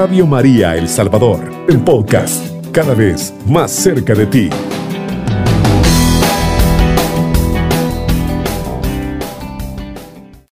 Radio 0.00 0.26
María 0.26 0.76
El 0.78 0.88
Salvador, 0.88 1.66
el 1.68 1.78
podcast, 1.84 2.42
cada 2.72 2.94
vez 2.94 3.34
más 3.44 3.70
cerca 3.70 4.14
de 4.14 4.24
ti. 4.24 4.48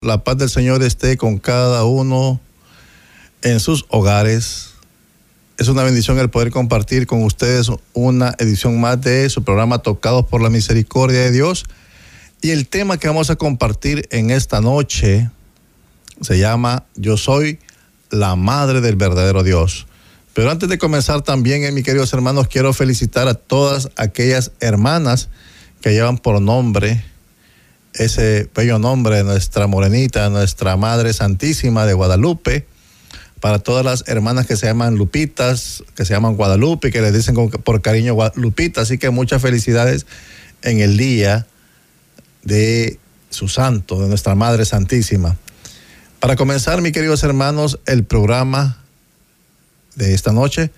La 0.03 0.23
paz 0.23 0.37
del 0.37 0.51
Señor 0.51 0.83
esté 0.83 1.17
con 1.17 1.39
cada 1.39 1.87
uno 1.87 2.39
en 3.41 3.59
sus 3.59 3.87
hogares. 3.89 4.75
Es 5.57 5.69
una 5.69 5.83
bendición 5.83 6.19
el 6.19 6.29
poder 6.29 6.51
compartir 6.51 7.07
con 7.07 7.23
ustedes 7.23 7.71
una 7.95 8.35
edición 8.39 8.79
más 8.79 9.01
de 9.01 9.31
su 9.31 9.45
programa 9.45 9.79
Tocados 9.79 10.27
por 10.27 10.43
la 10.43 10.51
Misericordia 10.51 11.21
de 11.21 11.31
Dios. 11.31 11.65
Y 12.43 12.51
el 12.51 12.69
tema 12.69 12.99
que 12.99 13.09
vamos 13.09 13.31
a 13.31 13.37
compartir 13.37 14.09
en 14.11 14.31
esta 14.31 14.61
noche 14.61 15.31
se 16.21 16.39
llama 16.39 16.85
Yo 16.97 17.17
soy 17.17 17.61
la 18.11 18.37
madre 18.37 18.81
del 18.81 18.97
verdadero 18.97 19.43
Dios. 19.43 19.87
Pero 20.35 20.51
antes 20.51 20.69
de 20.69 20.79
comenzar 20.79 21.23
también, 21.23 21.65
eh, 21.65 21.73
mis 21.73 21.85
queridos 21.85 22.13
hermanos, 22.13 22.49
quiero 22.49 22.73
felicitar 22.73 23.29
a 23.29 23.35
todas 23.35 23.91
aquellas 23.97 24.53
hermanas 24.61 25.29
que 25.81 25.93
llevan 25.93 26.19
por 26.19 26.41
nombre 26.41 27.05
ese 27.95 28.49
bello 28.55 28.79
nombre 28.79 29.17
de 29.17 29.25
nuestra 29.25 29.67
morenita, 29.67 30.29
nuestra 30.31 30.77
Madre 30.77 31.13
Santísima 31.13 31.87
de 31.87 31.95
Guadalupe, 31.95 32.67
para 33.41 33.59
todas 33.59 33.85
las 33.85 34.05
hermanas 34.07 34.47
que 34.47 34.57
se 34.57 34.67
llaman 34.67 34.97
Lupitas, 34.97 35.83
que 35.97 36.05
se 36.05 36.13
llaman 36.13 36.37
Guadalupe, 36.37 36.91
que 36.91 37.01
les 37.01 37.13
dicen 37.13 37.35
por 37.51 37.83
cariño 37.83 38.17
Lupita. 38.35 38.83
Así 38.83 38.99
que 38.99 39.11
muchas 39.11 39.43
felicidades 39.43 40.07
en 40.63 40.81
el 40.81 40.97
día 40.97 41.47
de 42.43 42.99
su 43.31 43.49
santo, 43.49 44.01
de 44.01 44.09
nuestra 44.09 44.35
Madre 44.35 44.65
Santísima. 44.65 45.37
Para 46.21 46.35
comenzar, 46.35 46.83
mis 46.83 46.93
queridos 46.93 47.23
hermanos, 47.23 47.79
el 47.87 48.03
programa 48.03 48.83
de 49.95 50.15
esta 50.15 50.33
noche, 50.33 50.73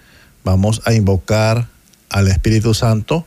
vamos 0.44 0.82
a 0.84 0.92
invocar 0.92 1.66
al 2.10 2.28
Espíritu 2.28 2.74
Santo, 2.74 3.24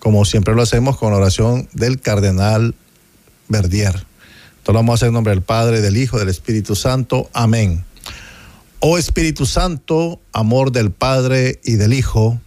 como 0.00 0.26
siempre 0.26 0.54
lo 0.54 0.60
hacemos 0.60 0.98
con 0.98 1.12
la 1.12 1.16
oración 1.16 1.66
del 1.72 1.98
Cardenal 1.98 2.74
Verdier. 3.48 4.04
Todo 4.62 4.74
lo 4.74 4.80
vamos 4.80 4.92
a 4.92 4.94
hacer 4.96 5.08
en 5.08 5.14
nombre 5.14 5.32
del 5.32 5.42
Padre, 5.42 5.80
del 5.80 5.96
Hijo, 5.96 6.18
del 6.18 6.28
Espíritu 6.28 6.76
Santo. 6.76 7.30
Amén. 7.32 7.86
Oh 8.80 8.98
Espíritu 8.98 9.46
Santo, 9.46 10.20
amor 10.34 10.72
del 10.72 10.90
Padre 10.90 11.58
y 11.64 11.76
del 11.76 11.94
Hijo, 11.94 12.38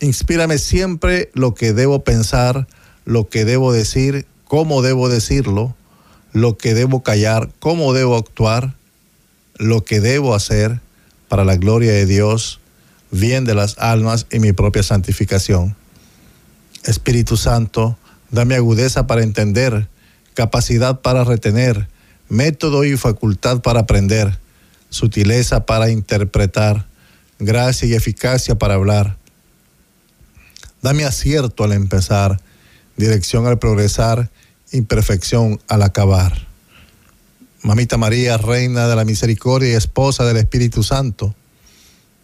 inspírame 0.00 0.56
siempre 0.56 1.30
lo 1.34 1.54
que 1.54 1.74
debo 1.74 2.02
pensar, 2.02 2.66
lo 3.04 3.28
que 3.28 3.44
debo 3.44 3.74
decir, 3.74 4.26
cómo 4.46 4.80
debo 4.80 5.10
decirlo 5.10 5.76
lo 6.36 6.58
que 6.58 6.74
debo 6.74 7.02
callar, 7.02 7.48
cómo 7.60 7.94
debo 7.94 8.14
actuar, 8.14 8.74
lo 9.56 9.84
que 9.84 10.00
debo 10.00 10.34
hacer 10.34 10.80
para 11.28 11.46
la 11.46 11.56
gloria 11.56 11.92
de 11.92 12.04
Dios, 12.04 12.60
bien 13.10 13.46
de 13.46 13.54
las 13.54 13.78
almas 13.78 14.26
y 14.30 14.38
mi 14.38 14.52
propia 14.52 14.82
santificación. 14.82 15.74
Espíritu 16.84 17.38
Santo, 17.38 17.96
dame 18.30 18.54
agudeza 18.54 19.06
para 19.06 19.22
entender, 19.22 19.88
capacidad 20.34 21.00
para 21.00 21.24
retener, 21.24 21.88
método 22.28 22.84
y 22.84 22.98
facultad 22.98 23.62
para 23.62 23.80
aprender, 23.80 24.38
sutileza 24.90 25.64
para 25.64 25.88
interpretar, 25.88 26.86
gracia 27.38 27.88
y 27.88 27.94
eficacia 27.94 28.56
para 28.56 28.74
hablar. 28.74 29.16
Dame 30.82 31.06
acierto 31.06 31.64
al 31.64 31.72
empezar, 31.72 32.38
dirección 32.98 33.46
al 33.46 33.58
progresar 33.58 34.28
imperfección 34.72 35.60
al 35.68 35.82
acabar. 35.82 36.46
Mamita 37.62 37.96
María, 37.96 38.36
Reina 38.36 38.86
de 38.86 38.96
la 38.96 39.04
Misericordia 39.04 39.70
y 39.70 39.74
Esposa 39.74 40.24
del 40.24 40.36
Espíritu 40.36 40.82
Santo, 40.82 41.34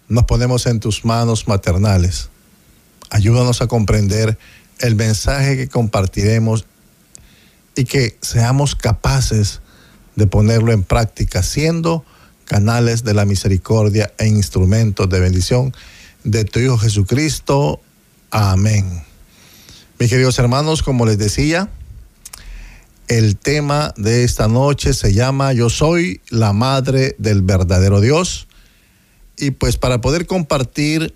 nos 0.09 0.25
ponemos 0.25 0.67
en 0.67 0.79
tus 0.79 1.05
manos 1.05 1.49
maternales. 1.49 2.29
Ayúdanos 3.11 3.61
a 3.61 3.67
comprender 3.67 4.39
el 4.79 4.95
mensaje 4.95 5.57
que 5.57 5.69
compartiremos 5.69 6.67
y 7.75 7.85
que 7.85 8.17
seamos 8.21 8.75
capaces 8.75 9.61
de 10.17 10.27
ponerlo 10.27 10.73
en 10.73 10.83
práctica, 10.83 11.43
siendo 11.43 12.05
canales 12.45 13.03
de 13.05 13.15
la 13.15 13.25
misericordia 13.25 14.13
e 14.19 14.27
instrumentos 14.27 15.09
de 15.09 15.21
bendición 15.21 15.75
de 16.25 16.45
tu 16.45 16.61
Hijo 16.61 16.79
Jesucristo. 16.79 17.81
Amén. 18.31 19.03
Mis 19.99 20.11
queridos 20.11 20.39
hermanos, 20.39 20.83
como 20.83 21.07
les 21.07 21.19
decía, 21.19 21.71
el 23.09 23.37
tema 23.37 23.93
de 23.97 24.25
esta 24.25 24.49
noche 24.49 24.95
se 24.95 25.13
llama 25.13 25.53
Yo 25.53 25.71
soy 25.71 26.21
la 26.31 26.53
madre 26.53 27.15
del 27.19 27.43
verdadero 27.43 28.01
Dios. 28.01 28.47
Y 29.37 29.53
pues 29.53 29.77
para 29.77 30.01
poder 30.01 30.27
compartir 30.27 31.15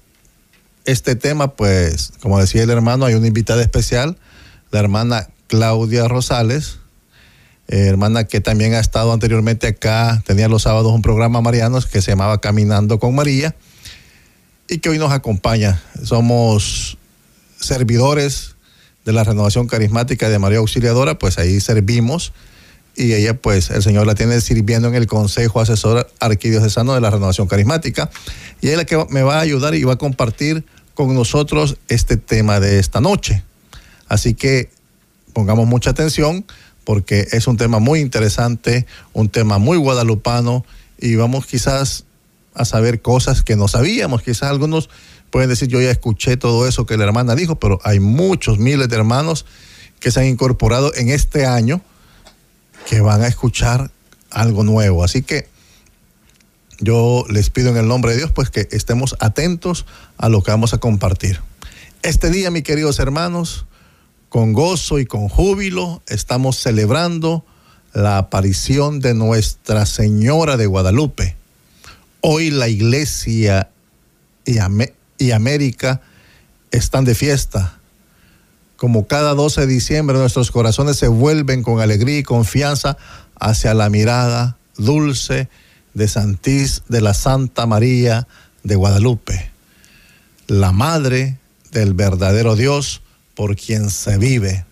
este 0.85 1.17
tema, 1.17 1.55
pues 1.55 2.13
como 2.21 2.41
decía 2.41 2.63
el 2.63 2.71
hermano, 2.71 3.05
hay 3.05 3.15
una 3.15 3.27
invitada 3.27 3.63
especial, 3.63 4.17
la 4.71 4.81
hermana 4.81 5.29
Claudia 5.47 6.09
Rosales, 6.09 6.79
eh, 7.69 7.87
hermana 7.87 8.25
que 8.25 8.41
también 8.41 8.75
ha 8.75 8.81
estado 8.81 9.13
anteriormente 9.13 9.67
acá, 9.67 10.23
tenía 10.27 10.49
los 10.49 10.63
sábados 10.63 10.93
un 10.93 11.03
programa 11.03 11.41
marianos 11.41 11.87
que 11.87 12.03
se 12.03 12.13
llamaba 12.13 12.41
Caminando 12.41 12.99
con 12.99 13.15
María 13.15 13.55
y 14.69 14.79
que 14.79 14.89
hoy 14.89 14.99
nos 14.99 15.13
acompaña. 15.13 15.83
Somos 16.03 16.99
servidores 17.59 18.56
de 19.07 19.13
la 19.13 19.25
renovación 19.25 19.69
carismática 19.69 20.29
de 20.29 20.39
María 20.39 20.59
Auxiliadora, 20.59 21.19
pues 21.19 21.39
ahí 21.39 21.61
servimos 21.61 22.33
y 22.97 23.13
ella 23.13 23.41
pues 23.41 23.71
el 23.71 23.83
Señor 23.83 24.07
la 24.07 24.15
tiene 24.15 24.41
sirviendo 24.41 24.89
en 24.89 24.95
el 24.95 25.07
Consejo 25.07 25.61
Asesor 25.61 26.11
Arquidiocesano 26.19 26.93
de 26.95 27.01
la 27.01 27.11
Renovación 27.11 27.47
Carismática 27.47 28.11
y 28.61 28.69
es 28.69 28.77
la 28.77 28.85
que 28.85 29.07
me 29.11 29.23
va 29.23 29.37
a 29.37 29.41
ayudar 29.41 29.75
y 29.75 29.85
va 29.85 29.95
a 29.95 29.99
compartir 29.99 30.65
con 30.95 31.15
nosotros 31.15 31.77
este 31.89 32.17
tema 32.17 32.59
de 32.59 32.79
esta 32.81 33.01
noche. 33.01 33.45
Así 34.09 34.35
que 34.35 34.71
pongamos 35.33 35.67
mucha 35.69 35.91
atención 35.91 36.45
porque 36.85 37.29
es 37.31 37.47
un 37.47 37.57
tema 37.57 37.79
muy 37.79 38.01
interesante, 38.01 38.87
un 39.13 39.29
tema 39.29 39.59
muy 39.59 39.77
guadalupano 39.79 40.65
y 40.99 41.15
vamos 41.15 41.47
quizás 41.47 42.07
a 42.55 42.65
saber 42.65 43.03
cosas 43.03 43.43
que 43.43 43.55
no 43.55 43.69
sabíamos, 43.69 44.23
quizás 44.23 44.51
algunos 44.51 44.89
pueden 45.31 45.49
decir, 45.49 45.69
yo 45.69 45.81
ya 45.81 45.91
escuché 45.91 46.37
todo 46.37 46.67
eso 46.67 46.87
que 46.87 46.97
la 46.97 47.05
hermana 47.05 47.35
dijo, 47.35 47.57
pero 47.59 47.81
hay 47.85 48.01
muchos 48.01 48.59
miles 48.59 48.89
de 48.89 48.97
hermanos 48.97 49.47
que 50.01 50.11
se 50.11 50.21
han 50.21 50.27
incorporado 50.27 50.95
en 50.95 51.09
este 51.09 51.47
año 51.47 51.81
que 52.89 53.01
van 53.01 53.23
a 53.23 53.27
escuchar 53.27 53.91
algo 54.31 54.65
nuevo. 54.65 55.05
Así 55.05 55.23
que 55.23 55.49
yo 56.79 57.25
les 57.29 57.51
pido 57.51 57.71
en 57.71 57.77
el 57.77 57.89
nombre 57.89 58.13
de 58.13 58.19
Dios, 58.19 58.33
pues 58.33 58.51
que 58.51 58.69
estemos 58.71 59.17
atentos 59.21 59.87
a 60.19 60.29
lo 60.29 60.43
que 60.43 60.51
vamos 60.51 60.75
a 60.75 60.79
compartir. 60.79 61.41
Este 62.03 62.31
día, 62.31 62.51
mis 62.51 62.63
queridos 62.63 62.99
hermanos, 62.99 63.67
con 64.29 64.53
gozo 64.53 64.99
y 64.99 65.07
con 65.07 65.29
júbilo, 65.29 66.03
estamos 66.07 66.59
celebrando 66.59 67.45
la 67.93 68.19
aparición 68.19 69.01
de 69.01 69.15
Nuestra 69.15 69.87
Señora 69.87 70.57
de 70.57 70.67
Guadalupe. 70.67 71.37
Hoy 72.21 72.51
la 72.51 72.69
iglesia 72.69 73.71
y, 74.45 74.59
y 75.19 75.31
América 75.31 76.01
están 76.71 77.05
de 77.05 77.15
fiesta. 77.15 77.79
Como 78.77 79.07
cada 79.07 79.35
12 79.35 79.63
de 79.63 79.67
diciembre 79.67 80.19
nuestros 80.19 80.51
corazones 80.51 80.97
se 80.97 81.09
vuelven 81.09 81.63
con 81.63 81.81
alegría 81.81 82.19
y 82.19 82.23
confianza 82.23 82.97
hacia 83.39 83.75
la 83.75 83.89
mirada 83.89 84.59
dulce 84.77 85.49
de 85.95 86.09
Santís 86.09 86.83
de 86.89 87.01
la 87.01 87.15
Santa 87.15 87.67
María 87.67 88.29
de 88.63 88.75
Guadalupe, 88.75 89.51
la 90.47 90.73
Madre 90.73 91.39
del 91.73 91.95
verdadero 91.95 92.55
Dios 92.57 93.01
por 93.35 93.57
quien 93.57 93.91
se 93.91 94.19
vive. 94.19 94.67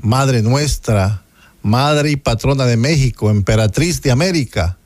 Madre 0.00 0.42
nuestra, 0.42 1.22
Madre 1.62 2.12
y 2.12 2.16
patrona 2.16 2.64
de 2.64 2.76
México, 2.76 3.28
emperatriz 3.28 4.00
de 4.00 4.12
América. 4.12 4.78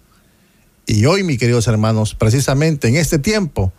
Y 0.87 1.05
hoy, 1.05 1.23
mis 1.23 1.39
queridos 1.39 1.67
hermanos, 1.67 2.15
precisamente 2.15 2.89
en 2.89 2.97
este 2.97 3.19
tiempo, 3.19 3.71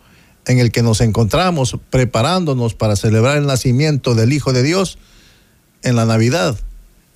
en 0.45 0.59
el 0.59 0.71
que 0.71 0.81
nos 0.81 1.01
encontramos 1.01 1.77
preparándonos 1.89 2.73
para 2.73 2.95
celebrar 2.95 3.37
el 3.37 3.45
nacimiento 3.45 4.15
del 4.15 4.33
Hijo 4.33 4.53
de 4.53 4.63
Dios 4.63 4.97
en 5.83 5.95
la 5.95 6.05
Navidad, 6.05 6.57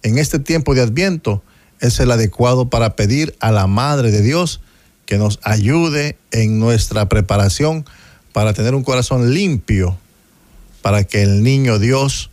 en 0.04 0.18
este 0.18 0.40
tiempo 0.40 0.76
de 0.76 0.82
Adviento, 0.82 1.44
es 1.80 2.00
el 2.00 2.12
adecuado 2.12 2.70
para 2.70 2.96
pedir 2.96 3.36
a 3.40 3.52
la 3.52 3.68
Madre 3.68 4.12
de 4.12 4.22
Dios 4.22 4.62
que 5.06 5.18
nos 5.18 5.40
ayude 5.44 6.18
en 6.32 6.60
nuestra 6.60 7.10
preparación 7.10 7.86
para 8.32 8.54
tener 8.54 8.76
un 8.76 8.84
corazón 8.84 9.34
limpio, 9.34 9.98
para 10.82 11.04
que 11.04 11.24
el 11.24 11.44
niño 11.44 11.80
Dios 11.80 12.30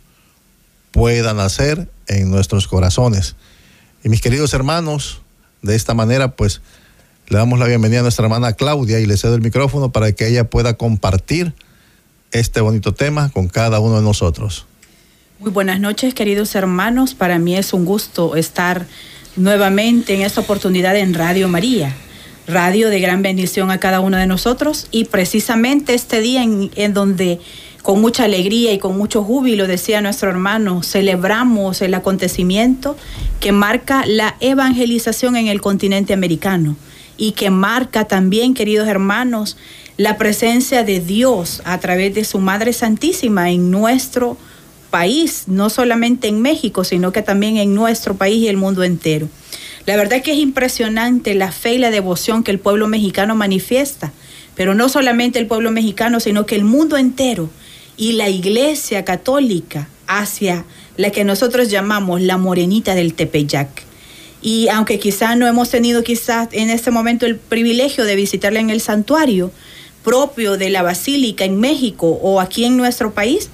pueda 0.91 1.33
nacer 1.33 1.89
en 2.07 2.29
nuestros 2.29 2.67
corazones. 2.67 3.35
Y 4.03 4.09
mis 4.09 4.21
queridos 4.21 4.53
hermanos, 4.53 5.21
de 5.61 5.75
esta 5.75 5.93
manera, 5.93 6.35
pues, 6.35 6.61
le 7.33 7.39
damos 7.39 7.57
la 7.57 7.65
bienvenida 7.65 8.01
a 8.01 8.03
nuestra 8.03 8.25
hermana 8.25 8.53
Claudia 8.53 8.99
y 8.99 9.07
le 9.07 9.17
cedo 9.17 9.33
el 9.33 9.41
micrófono 9.41 9.91
para 9.91 10.11
que 10.11 10.27
ella 10.27 10.51
pueda 10.51 10.75
compartir 10.75 11.53
este 12.31 12.61
bonito 12.61 12.93
tema 12.93 13.31
con 13.31 13.47
cada 13.47 13.79
uno 13.79 13.95
de 13.95 14.03
nosotros. 14.03 14.67
Muy 15.39 15.49
buenas 15.49 15.79
noches, 15.79 16.13
queridos 16.13 16.53
hermanos. 16.53 17.15
Para 17.15 17.39
mí 17.39 17.55
es 17.57 17.73
un 17.73 17.85
gusto 17.85 18.35
estar 18.35 18.85
nuevamente 19.35 20.13
en 20.13 20.21
esta 20.21 20.41
oportunidad 20.41 20.95
en 20.95 21.15
Radio 21.15 21.47
María. 21.49 21.95
radio 22.45 22.89
de 22.89 22.99
gran 22.99 23.23
bendición 23.23 23.71
a 23.71 23.79
cada 23.79 23.99
uno 23.99 24.17
de 24.17 24.27
nosotros 24.27 24.87
y 24.91 25.05
precisamente 25.05 25.95
este 25.95 26.21
día 26.21 26.43
en, 26.43 26.93
donde 26.93 27.39
con 27.81 27.99
mucha 27.99 28.25
alegría 28.25 28.73
y 28.73 28.77
con 28.77 28.95
mucho 28.95 29.23
júbilo, 29.23 29.65
decía 29.65 30.01
nuestro 30.01 30.29
hermano, 30.29 30.83
celebramos 30.83 31.81
el 31.81 31.95
acontecimiento 31.95 32.95
que 33.39 33.51
marca 33.53 34.03
la 34.05 34.35
evangelización 34.39 35.35
en 35.35 35.47
el 35.47 35.61
continente 35.61 36.13
americano 36.13 36.75
y 37.17 37.33
que 37.33 37.49
marca 37.49 38.05
también, 38.05 38.53
queridos 38.53 38.87
hermanos, 38.87 39.57
la 39.97 40.17
presencia 40.17 40.83
de 40.83 40.99
Dios 40.99 41.61
a 41.65 41.79
través 41.79 42.13
de 42.15 42.23
su 42.23 42.39
Madre 42.39 42.73
Santísima 42.73 43.51
en 43.51 43.69
nuestro 43.71 44.37
país, 44.89 45.45
no 45.47 45.69
solamente 45.69 46.27
en 46.27 46.41
México, 46.41 46.83
sino 46.83 47.11
que 47.11 47.21
también 47.21 47.57
en 47.57 47.75
nuestro 47.75 48.15
país 48.15 48.37
y 48.37 48.47
el 48.47 48.57
mundo 48.57 48.83
entero. 48.83 49.27
La 49.85 49.95
verdad 49.95 50.21
que 50.21 50.31
es 50.31 50.37
impresionante 50.37 51.35
la 51.35 51.51
fe 51.51 51.73
y 51.73 51.77
la 51.77 51.91
devoción 51.91 52.43
que 52.43 52.51
el 52.51 52.59
pueblo 52.59 52.87
mexicano 52.87 53.35
manifiesta, 53.35 54.13
pero 54.55 54.75
no 54.75 54.89
solamente 54.89 55.39
el 55.39 55.47
pueblo 55.47 55.71
mexicano, 55.71 56.19
sino 56.19 56.45
que 56.45 56.55
el 56.55 56.63
mundo 56.63 56.97
entero 56.97 57.49
y 57.97 58.13
la 58.13 58.29
iglesia 58.29 59.03
católica 59.03 59.87
hacia 60.07 60.65
la 60.97 61.09
que 61.09 61.23
nosotros 61.23 61.69
llamamos 61.69 62.21
la 62.21 62.37
morenita 62.37 62.95
del 62.95 63.13
Tepeyac. 63.13 63.83
Y 64.43 64.67
aunque 64.67 64.99
quizás 64.99 65.37
no 65.37 65.47
hemos 65.47 65.69
tenido 65.69 66.03
quizás 66.03 66.49
en 66.51 66.69
este 66.69 66.91
momento 66.91 67.25
el 67.25 67.37
privilegio 67.37 68.03
de 68.03 68.15
visitarla 68.17 68.59
en 68.59 68.69
el 68.69 68.81
santuario 68.81 69.51
propio 70.03 70.57
de 70.57 70.69
la 70.69 70.83
basílica 70.83 71.45
en 71.45 71.61
México 71.61 72.19
o 72.21 72.41
aquí 72.41 72.65
en 72.65 72.75
nuestro 72.75 73.13
país, 73.13 73.49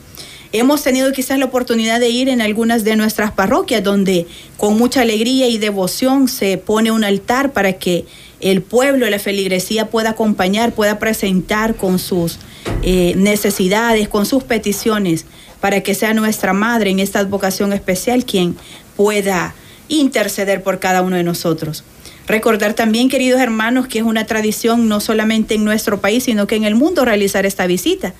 hemos 0.52 0.82
tenido 0.82 1.12
quizás 1.12 1.38
la 1.38 1.46
oportunidad 1.46 2.00
de 2.00 2.10
ir 2.10 2.28
en 2.28 2.42
algunas 2.42 2.84
de 2.84 2.96
nuestras 2.96 3.32
parroquias 3.32 3.84
donde 3.84 4.26
con 4.58 4.80
mucha 4.80 5.02
alegría 5.02 5.48
y 5.48 5.60
devoción 5.60 6.28
se 6.28 6.58
pone 6.58 6.92
un 6.92 7.04
altar 7.04 7.54
para 7.54 7.74
que 7.74 8.06
el 8.40 8.64
pueblo, 8.64 9.08
la 9.12 9.20
feligresía 9.20 9.92
pueda 9.92 10.12
acompañar, 10.12 10.74
pueda 10.74 10.98
presentar 10.98 11.76
con 11.76 12.00
sus 12.00 12.40
eh, 12.82 13.14
necesidades, 13.16 14.10
con 14.10 14.26
sus 14.26 14.44
peticiones, 14.44 15.26
para 15.62 15.82
que 15.82 15.94
sea 15.94 16.16
nuestra 16.16 16.54
madre 16.54 16.90
en 16.90 17.00
esta 17.00 17.20
advocación 17.20 17.74
especial 17.74 18.26
quien 18.26 18.56
pueda 18.96 19.54
interceder 19.90 20.64
por 20.64 20.80
cada 20.80 21.02
uno 21.02 21.18
de 21.18 21.24
nosotros. 21.24 21.84
Recordar 22.28 22.76
también, 22.76 23.10
queridos 23.10 23.42
hermanos, 23.42 23.88
que 23.88 24.00
es 24.00 24.06
una 24.06 24.26
tradición 24.26 24.88
no 24.88 25.00
solamente 25.00 25.56
en 25.56 25.66
nuestro 25.66 26.00
país, 26.00 26.24
sino 26.24 26.48
que 26.48 26.56
en 26.56 26.64
el 26.64 26.76
mundo 26.76 27.04
realizar 27.04 27.46
esta 27.46 27.66
visita. 27.68 28.14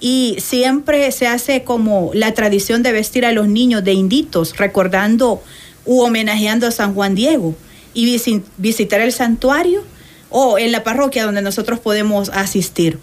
Y 0.00 0.36
siempre 0.40 1.10
se 1.12 1.28
hace 1.28 1.62
como 1.62 2.10
la 2.12 2.34
tradición 2.34 2.82
de 2.82 2.90
vestir 2.90 3.24
a 3.24 3.30
los 3.30 3.46
niños 3.46 3.84
de 3.84 3.92
inditos, 3.92 4.56
recordando 4.56 5.40
u 5.84 6.00
homenajeando 6.00 6.66
a 6.66 6.72
San 6.72 6.92
Juan 6.94 7.14
Diego 7.14 7.54
y 7.94 8.20
visitar 8.58 9.00
el 9.00 9.12
santuario 9.12 9.84
o 10.28 10.58
en 10.58 10.72
la 10.72 10.82
parroquia 10.82 11.24
donde 11.24 11.42
nosotros 11.42 11.78
podemos 11.78 12.30
asistir. 12.30 12.98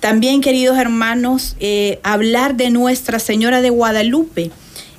También, 0.00 0.40
queridos 0.40 0.76
hermanos, 0.76 1.56
eh, 1.60 2.00
hablar 2.02 2.56
de 2.56 2.70
Nuestra 2.70 3.18
Señora 3.18 3.62
de 3.62 3.70
Guadalupe 3.70 4.50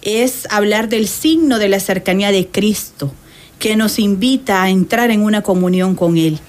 es 0.05 0.47
hablar 0.49 0.87
del 0.87 1.09
signo 1.09 1.59
de 1.59 1.67
la 1.67 1.81
cercanía 1.81 2.31
de 2.31 2.47
Cristo, 2.47 3.13
que 3.59 3.75
nos 3.75 3.99
invita 3.99 4.63
a 4.63 4.69
entrar 4.69 5.11
en 5.11 5.21
una 5.21 5.41
comunión 5.41 5.95
con 5.95 6.17
Él. 6.17 6.39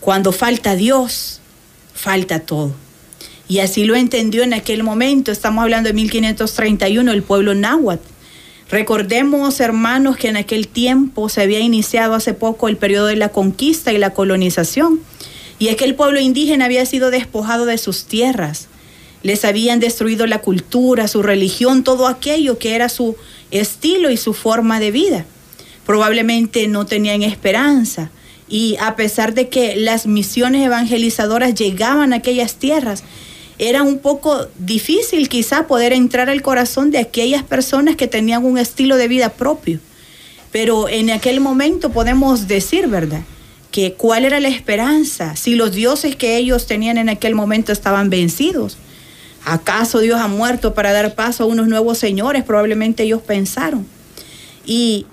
Cuando 0.00 0.32
falta 0.32 0.76
Dios, 0.76 1.40
falta 1.94 2.40
todo. 2.40 2.74
Y 3.48 3.60
así 3.60 3.84
lo 3.84 3.96
entendió 3.96 4.42
en 4.42 4.52
aquel 4.52 4.82
momento, 4.82 5.32
estamos 5.32 5.62
hablando 5.62 5.88
de 5.88 5.94
1531, 5.94 7.10
el 7.10 7.22
pueblo 7.22 7.54
náhuatl. 7.54 8.04
Recordemos, 8.70 9.60
hermanos, 9.60 10.18
que 10.18 10.28
en 10.28 10.36
aquel 10.36 10.68
tiempo 10.68 11.30
se 11.30 11.40
había 11.40 11.60
iniciado 11.60 12.14
hace 12.14 12.34
poco 12.34 12.68
el 12.68 12.76
periodo 12.76 13.06
de 13.06 13.16
la 13.16 13.30
conquista 13.30 13.92
y 13.92 13.98
la 13.98 14.10
colonización 14.10 15.00
y 15.62 15.68
es 15.68 15.76
que 15.76 15.84
el 15.84 15.94
pueblo 15.94 16.18
indígena 16.18 16.64
había 16.64 16.84
sido 16.86 17.12
despojado 17.12 17.66
de 17.66 17.78
sus 17.78 18.06
tierras. 18.06 18.66
Les 19.22 19.44
habían 19.44 19.80
destruido 19.80 20.26
la 20.26 20.40
cultura, 20.40 21.08
su 21.08 21.22
religión, 21.22 21.84
todo 21.84 22.06
aquello 22.06 22.58
que 22.58 22.74
era 22.74 22.88
su 22.88 23.16
estilo 23.50 24.10
y 24.10 24.16
su 24.16 24.34
forma 24.34 24.80
de 24.80 24.90
vida. 24.90 25.24
Probablemente 25.86 26.66
no 26.68 26.86
tenían 26.86 27.22
esperanza. 27.22 28.10
Y 28.48 28.76
a 28.80 28.96
pesar 28.96 29.34
de 29.34 29.48
que 29.48 29.76
las 29.76 30.06
misiones 30.06 30.66
evangelizadoras 30.66 31.54
llegaban 31.54 32.12
a 32.12 32.16
aquellas 32.16 32.56
tierras, 32.56 33.04
era 33.58 33.82
un 33.82 33.98
poco 33.98 34.48
difícil 34.58 35.28
quizá 35.28 35.66
poder 35.66 35.92
entrar 35.92 36.28
al 36.28 36.42
corazón 36.42 36.90
de 36.90 36.98
aquellas 36.98 37.42
personas 37.44 37.96
que 37.96 38.08
tenían 38.08 38.44
un 38.44 38.58
estilo 38.58 38.96
de 38.96 39.08
vida 39.08 39.30
propio. 39.30 39.78
Pero 40.50 40.88
en 40.88 41.10
aquel 41.10 41.40
momento 41.40 41.90
podemos 41.90 42.48
decir, 42.48 42.88
¿verdad? 42.88 43.22
que 43.72 43.94
cuál 43.94 44.26
era 44.26 44.38
la 44.38 44.48
esperanza, 44.48 45.34
si 45.34 45.56
los 45.56 45.72
dioses 45.72 46.14
que 46.14 46.36
ellos 46.36 46.66
tenían 46.66 46.98
en 46.98 47.08
aquel 47.08 47.34
momento 47.34 47.72
estaban 47.72 48.10
vencidos. 48.10 48.76
¿Acaso 49.44 49.98
Dios 49.98 50.20
ha 50.20 50.28
muerto 50.28 50.74
para 50.74 50.92
dar 50.92 51.14
paso 51.14 51.44
a 51.44 51.46
unos 51.46 51.66
nuevos 51.68 51.98
señores? 51.98 52.44
Probablemente 52.44 53.02
ellos 53.02 53.22
pensaron. 53.22 53.86
Y 54.64 55.06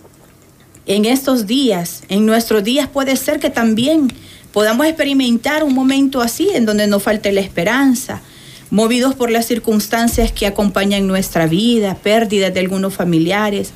en 0.86 1.06
estos 1.06 1.48
días, 1.48 2.04
en 2.10 2.26
nuestros 2.26 2.64
días 2.64 2.88
puede 2.88 3.16
ser 3.16 3.40
que 3.40 3.50
también 3.50 4.12
podamos 4.52 4.86
experimentar 4.86 5.64
un 5.64 5.74
momento 5.74 6.22
así 6.22 6.50
en 6.54 6.66
donde 6.66 6.88
nos 6.88 7.04
falte 7.04 7.32
la 7.32 7.42
esperanza, 7.42 8.22
movidos 8.70 9.16
por 9.16 9.32
las 9.32 9.48
circunstancias 9.48 10.32
que 10.32 10.46
acompañan 10.46 11.08
nuestra 11.08 11.48
vida, 11.48 11.96
pérdidas 11.96 12.54
de 12.54 12.60
algunos 12.60 12.94
familiares, 12.94 13.72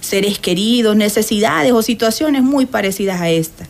seres 0.00 0.38
queridos, 0.38 0.96
necesidades 0.96 1.72
o 1.72 1.82
situaciones 1.82 2.42
muy 2.42 2.66
parecidas 2.66 3.20
a 3.20 3.28
esta 3.28 3.66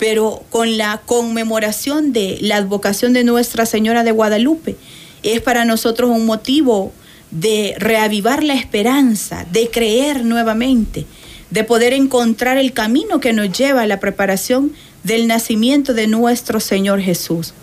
pero 0.00 0.42
con 0.48 0.78
la 0.78 1.02
conmemoración 1.04 2.14
de 2.14 2.38
la 2.40 2.56
advocación 2.56 3.12
de 3.12 3.22
Nuestra 3.22 3.66
Señora 3.66 4.02
de 4.02 4.12
Guadalupe, 4.12 4.76
es 5.22 5.40
para 5.40 5.64
nosotros 5.64 6.10
un 6.10 6.26
motivo 6.26 6.92
de 7.30 7.74
reavivar 7.78 8.42
la 8.42 8.54
esperanza, 8.54 9.46
de 9.50 9.70
creer 9.70 10.24
nuevamente, 10.24 11.06
de 11.50 11.64
poder 11.64 11.92
encontrar 11.92 12.58
el 12.58 12.72
camino 12.72 13.20
que 13.20 13.32
nos 13.32 13.56
lleva 13.56 13.82
a 13.82 13.86
la 13.86 14.00
preparación 14.00 14.72
del 15.04 15.26
nacimiento 15.26 15.94
de 15.94 16.06
nuestro 16.06 16.60
Señor 16.60 17.00
Jesús. 17.00 17.54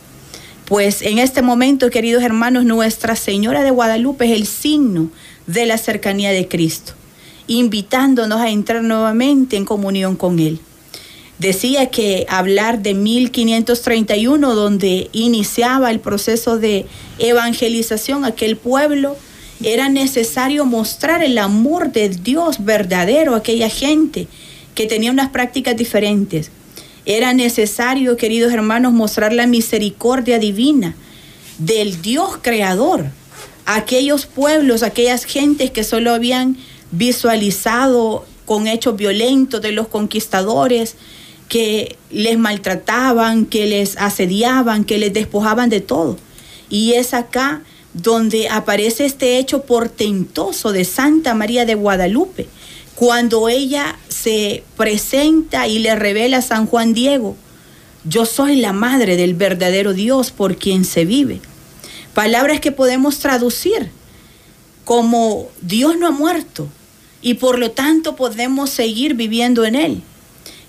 Pues 0.65 1.01
en 1.01 1.18
este 1.18 1.42
momento, 1.42 1.89
queridos 1.89 2.24
hermanos, 2.24 2.65
Nuestra 2.65 3.15
Señora 3.15 3.63
de 3.63 3.71
Guadalupe 3.71 4.25
es 4.25 4.31
el 4.31 4.45
signo 4.45 5.10
de 5.45 5.65
la 5.65 5.77
cercanía 5.77 6.31
de 6.31 6.48
Cristo, 6.48 6.94
invitándonos 7.48 8.42
a 8.42 8.50
entrar 8.50 8.83
nuevamente 8.83 9.56
en 9.56 9.63
comunión 9.63 10.18
con 10.18 10.39
Él. 10.39 10.60
Decía 11.39 11.91
que 11.91 12.25
hablar 12.29 12.82
de 12.82 12.96
1531, 12.96 14.56
donde 14.56 15.10
iniciaba 15.12 15.91
el 15.91 16.00
proceso 16.00 16.58
de 16.58 16.88
evangelización 17.20 18.25
aquel 18.25 18.58
pueblo, 18.58 19.15
era 19.63 19.89
necesario 19.89 20.65
mostrar 20.65 21.24
el 21.24 21.38
amor 21.38 21.91
de 21.91 22.10
Dios 22.10 22.63
verdadero 22.63 23.34
a 23.34 23.38
aquella 23.38 23.70
gente 23.70 24.27
que 24.74 24.88
tenía 24.88 25.12
unas 25.12 25.29
prácticas 25.29 25.75
diferentes. 25.75 26.51
Era 27.06 27.34
necesario, 27.34 28.17
queridos 28.17 28.51
hermanos, 28.51 28.94
mostrar 28.94 29.32
la 29.32 29.48
misericordia 29.48 30.39
divina 30.39 30.96
del 31.58 32.01
Dios 32.01 32.38
creador 32.41 33.06
a 33.65 33.75
aquellos 33.75 34.25
pueblos, 34.25 34.84
aquellas 34.84 35.24
gentes 35.24 35.72
que 35.72 35.84
solo 35.84 36.13
habían 36.13 36.58
visualizado 36.91 38.25
con 38.46 38.67
hechos 38.67 38.96
violentos 38.96 39.62
de 39.62 39.72
los 39.72 39.88
conquistadores, 39.88 40.96
que 41.48 41.98
les 42.12 42.38
maltrataban, 42.38 43.46
que 43.46 43.66
les 43.66 43.98
asediaban, 43.98 44.84
que 44.84 44.98
les 44.98 45.13
despojaban 45.13 45.70
de 45.70 45.82
todo. 45.82 46.18
Y 46.70 46.94
es 46.94 47.13
acá 47.13 47.62
donde 47.94 48.50
aparece 48.50 49.06
este 49.06 49.38
hecho 49.39 49.63
portentoso 49.63 50.72
de 50.72 50.86
Santa 50.86 51.34
María 51.34 51.66
de 51.66 51.75
Guadalupe, 51.75 52.48
cuando 52.96 53.48
ella 53.48 53.98
se 54.10 54.63
presenta 54.75 55.68
y 55.68 55.80
le 55.80 55.96
revela 55.96 56.38
a 56.38 56.42
San 56.42 56.66
Juan 56.66 56.94
Diego, 56.94 57.36
yo 58.06 58.25
soy 58.25 58.56
la 58.56 58.74
madre 58.74 59.18
del 59.18 59.36
verdadero 59.36 59.94
Dios 59.94 60.32
por 60.32 60.58
quien 60.58 60.84
se 60.84 61.06
vive. 61.06 61.42
Palabras 62.13 62.60
que 62.60 62.72
podemos 62.72 63.20
traducir 63.20 63.92
como 64.86 65.50
Dios 65.62 65.98
no 65.98 66.08
ha 66.08 66.12
muerto 66.12 66.68
y 67.22 67.36
por 67.36 67.60
lo 67.60 67.72
tanto 67.72 68.16
podemos 68.16 68.70
seguir 68.70 69.13
viviendo 69.13 69.66
en 69.66 69.75
Él. 69.75 70.01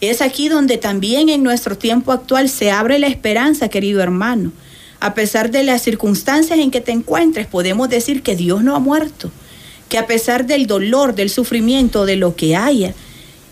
Es 0.00 0.22
aquí 0.22 0.48
donde 0.48 0.78
también 0.78 1.28
en 1.28 1.42
nuestro 1.42 1.76
tiempo 1.76 2.12
actual 2.12 2.48
se 2.48 2.70
abre 2.70 3.00
la 3.00 3.08
esperanza, 3.08 3.68
querido 3.68 4.00
hermano. 4.00 4.52
A 5.00 5.14
pesar 5.14 5.50
de 5.50 5.64
las 5.64 5.82
circunstancias 5.82 6.58
en 6.58 6.70
que 6.70 6.80
te 6.80 6.92
encuentres, 6.92 7.48
podemos 7.48 7.88
decir 7.88 8.22
que 8.22 8.36
Dios 8.36 8.62
no 8.62 8.76
ha 8.76 8.78
muerto, 8.78 9.32
que 9.88 9.98
a 9.98 10.06
pesar 10.06 10.46
del 10.46 10.68
dolor, 10.68 11.16
del 11.16 11.30
sufrimiento, 11.30 12.06
de 12.06 12.14
lo 12.14 12.36
que 12.36 12.54
haya, 12.54 12.94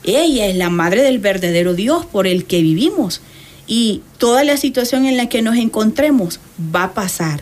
ella 0.04 0.46
es 0.46 0.56
la 0.56 0.70
madre 0.70 1.02
del 1.02 1.18
verdadero 1.18 1.74
Dios 1.74 2.06
por 2.06 2.28
el 2.28 2.44
que 2.44 2.62
vivimos 2.62 3.22
y 3.66 4.02
toda 4.18 4.44
la 4.44 4.56
situación 4.56 5.04
en 5.04 5.16
la 5.16 5.28
que 5.28 5.42
nos 5.42 5.56
encontremos 5.56 6.38
va 6.74 6.84
a 6.84 6.94
pasar. 6.94 7.40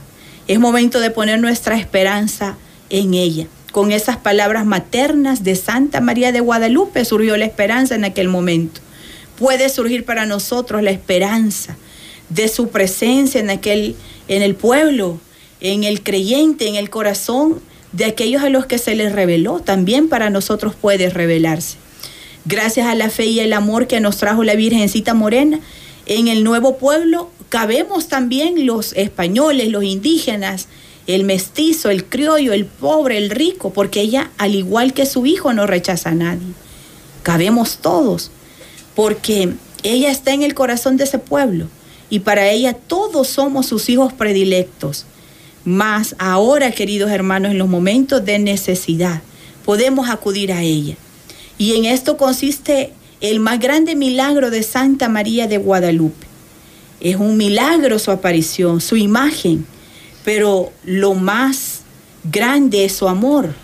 Es 0.49 0.59
momento 0.59 1.01
de 1.01 1.11
poner 1.11 1.41
nuestra 1.41 1.77
esperanza 1.77 2.57
en 2.89 3.13
ella. 3.13 3.49
Con 3.71 3.93
esas 3.93 4.17
palabras 4.17 4.65
maternas 4.65 5.45
de 5.45 5.57
Santa 5.57 6.01
María 6.01 6.33
de 6.33 6.41
Guadalupe 6.41 7.05
surgió 7.05 7.37
la 7.37 7.45
esperanza 7.45 7.95
en 7.95 8.05
aquel 8.05 8.29
momento 8.29 8.81
puede 9.39 9.69
surgir 9.69 10.05
para 10.05 10.27
nosotros 10.27 10.83
la 10.83 10.91
esperanza 10.91 11.77
de 12.29 12.49
su 12.49 12.69
presencia 12.69 13.41
en 13.41 13.51
aquel 13.51 13.97
en 14.29 14.43
el 14.43 14.55
pueblo, 14.55 15.19
en 15.61 15.85
el 15.85 16.03
creyente, 16.03 16.69
en 16.69 16.77
el 16.77 16.91
corazón 16.91 17.61
de 17.93 18.07
aquellos 18.07 18.43
a 18.43 18.49
los 18.49 18.67
que 18.67 18.79
se 18.79 18.95
les 18.95 19.13
reveló, 19.13 19.61
también 19.61 20.09
para 20.09 20.31
nosotros 20.31 20.75
puede 20.75 21.11
revelarse. 21.11 21.77
Gracias 22.45 22.87
a 22.87 22.95
la 22.95 23.11
fe 23.11 23.27
y 23.27 23.41
el 23.41 23.53
amor 23.53 23.87
que 23.87 24.01
nos 24.01 24.19
trajo 24.19 24.45
la 24.45 24.55
Virgencita 24.55 25.15
Morena, 25.15 25.61
en 26.07 26.29
el 26.29 26.45
nuevo 26.45 26.77
pueblo 26.77 27.31
cabemos 27.49 28.09
también 28.09 28.67
los 28.67 28.93
españoles, 28.95 29.69
los 29.69 29.85
indígenas, 29.85 30.69
el 31.07 31.25
mestizo, 31.25 31.91
el 31.91 32.05
criollo, 32.05 32.53
el 32.53 32.67
pobre, 32.67 33.17
el 33.17 33.31
rico, 33.31 33.71
porque 33.73 34.01
ella, 34.01 34.31
al 34.39 34.55
igual 34.55 34.93
que 34.93 35.07
su 35.07 35.25
hijo, 35.25 35.53
no 35.53 35.67
rechaza 35.67 36.11
a 36.11 36.15
nadie. 36.15 36.49
Cabemos 37.23 37.79
todos, 37.79 38.31
porque 38.95 39.55
ella 39.83 40.11
está 40.11 40.33
en 40.33 40.43
el 40.43 40.55
corazón 40.55 40.97
de 40.97 41.05
ese 41.05 41.19
pueblo 41.19 41.69
y 42.11 42.21
para 42.21 42.49
ella 42.51 42.75
todos 42.75 43.29
somos 43.29 43.67
sus 43.67 43.89
hijos 43.89 44.13
predilectos. 44.13 45.07
Más 45.65 46.15
ahora, 46.19 46.71
queridos 46.71 47.11
hermanos, 47.11 47.53
en 47.53 47.59
los 47.59 47.69
momentos 47.69 48.25
de 48.25 48.39
necesidad, 48.39 49.23
podemos 49.65 50.09
acudir 50.09 50.53
a 50.53 50.63
ella. 50.63 50.97
Y 51.57 51.75
en 51.75 51.87
esto 51.87 52.17
consiste 52.17 52.93
el 53.21 53.41
más 53.41 53.61
grande 53.61 53.95
milagro 53.97 54.51
de 54.51 54.63
Santa 54.63 55.09
María 55.09 55.47
de 55.47 55.59
Guadalupe. 55.59 56.27
Es 57.01 57.17
un 57.17 57.37
milagro 57.37 57.99
su 57.99 58.11
aparición, 58.11 58.81
su 58.81 58.97
imagen, 58.97 59.67
pero 60.25 60.73
lo 60.85 61.15
más 61.15 61.81
grande 62.31 62.85
es 62.85 62.95
su 62.95 63.09
amor, 63.09 63.55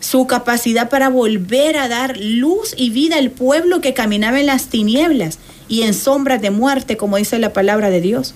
su 0.00 0.26
capacidad 0.26 0.88
para 0.88 1.08
volver 1.08 1.76
a 1.76 1.88
dar 1.88 2.16
luz 2.18 2.74
y 2.76 2.90
vida 2.90 3.16
al 3.16 3.30
pueblo 3.30 3.80
que 3.80 3.94
caminaba 3.94 4.38
en 4.40 4.46
las 4.46 4.66
tinieblas 4.66 5.38
y 5.68 5.82
en 5.82 5.94
sombras 5.94 6.40
de 6.40 6.50
muerte, 6.50 6.96
como 6.96 7.16
dice 7.16 7.38
la 7.38 7.52
palabra 7.52 7.90
de 7.90 8.00
Dios. 8.00 8.34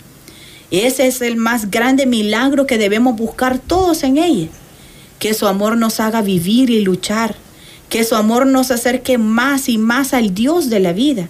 Ese 0.70 1.06
es 1.06 1.20
el 1.20 1.36
más 1.36 1.70
grande 1.70 2.06
milagro 2.06 2.66
que 2.66 2.78
debemos 2.78 3.16
buscar 3.16 3.58
todos 3.58 4.02
en 4.04 4.18
ella. 4.18 4.48
Que 5.18 5.34
su 5.34 5.46
amor 5.46 5.76
nos 5.76 6.00
haga 6.00 6.22
vivir 6.22 6.70
y 6.70 6.80
luchar. 6.80 7.36
Que 7.88 8.04
su 8.04 8.16
amor 8.16 8.46
nos 8.46 8.70
acerque 8.70 9.18
más 9.18 9.68
y 9.68 9.76
más 9.76 10.14
al 10.14 10.34
Dios 10.34 10.70
de 10.70 10.80
la 10.80 10.94
vida. 10.94 11.28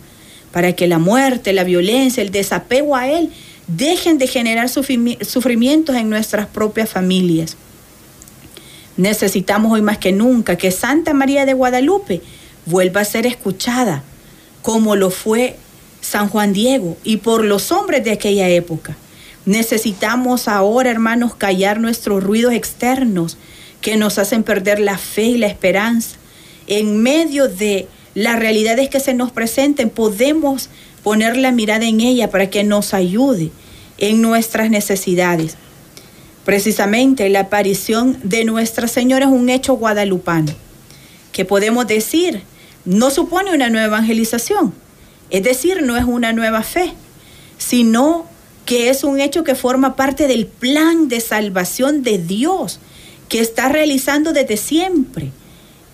Para 0.52 0.74
que 0.74 0.86
la 0.86 0.98
muerte, 0.98 1.52
la 1.52 1.64
violencia, 1.64 2.22
el 2.22 2.30
desapego 2.30 2.94
a 2.94 3.08
Él 3.08 3.30
dejen 3.66 4.18
de 4.18 4.28
generar 4.28 4.68
sufrimientos 4.68 5.96
en 5.96 6.08
nuestras 6.08 6.46
propias 6.46 6.88
familias. 6.88 7.56
Necesitamos 8.96 9.72
hoy 9.72 9.82
más 9.82 9.98
que 9.98 10.12
nunca 10.12 10.56
que 10.56 10.70
Santa 10.70 11.14
María 11.14 11.46
de 11.46 11.54
Guadalupe 11.54 12.20
vuelva 12.66 13.00
a 13.00 13.04
ser 13.04 13.26
escuchada 13.26 14.02
como 14.62 14.96
lo 14.96 15.10
fue 15.10 15.56
San 16.00 16.28
Juan 16.28 16.52
Diego 16.52 16.96
y 17.04 17.18
por 17.18 17.44
los 17.44 17.72
hombres 17.72 18.04
de 18.04 18.12
aquella 18.12 18.48
época. 18.48 18.96
Necesitamos 19.44 20.46
ahora, 20.46 20.90
hermanos, 20.90 21.34
callar 21.34 21.80
nuestros 21.80 22.22
ruidos 22.22 22.52
externos 22.52 23.36
que 23.80 23.96
nos 23.96 24.18
hacen 24.18 24.44
perder 24.44 24.78
la 24.78 24.98
fe 24.98 25.24
y 25.24 25.38
la 25.38 25.48
esperanza. 25.48 26.16
En 26.68 27.02
medio 27.02 27.48
de 27.48 27.88
las 28.14 28.38
realidades 28.38 28.88
que 28.88 29.00
se 29.00 29.14
nos 29.14 29.32
presenten, 29.32 29.90
podemos 29.90 30.68
poner 31.02 31.36
la 31.36 31.50
mirada 31.50 31.86
en 31.86 32.00
ella 32.00 32.30
para 32.30 32.50
que 32.50 32.62
nos 32.62 32.94
ayude 32.94 33.50
en 33.98 34.22
nuestras 34.22 34.70
necesidades. 34.70 35.56
Precisamente 36.44 37.28
la 37.28 37.40
aparición 37.40 38.18
de 38.24 38.44
Nuestra 38.44 38.88
Señora 38.88 39.26
es 39.26 39.30
un 39.30 39.48
hecho 39.48 39.74
guadalupano, 39.74 40.52
que 41.32 41.44
podemos 41.44 41.86
decir 41.86 42.42
no 42.84 43.10
supone 43.10 43.54
una 43.54 43.70
nueva 43.70 43.86
evangelización, 43.86 44.74
es 45.30 45.42
decir, 45.44 45.82
no 45.82 45.96
es 45.96 46.04
una 46.04 46.32
nueva 46.32 46.62
fe, 46.62 46.92
sino 47.58 48.26
que 48.66 48.90
es 48.90 49.04
un 49.04 49.20
hecho 49.20 49.44
que 49.44 49.54
forma 49.54 49.94
parte 49.96 50.26
del 50.26 50.46
plan 50.46 51.08
de 51.08 51.20
salvación 51.20 52.02
de 52.02 52.18
Dios 52.18 52.80
que 53.28 53.40
está 53.40 53.68
realizando 53.68 54.32
desde 54.32 54.56
siempre, 54.56 55.30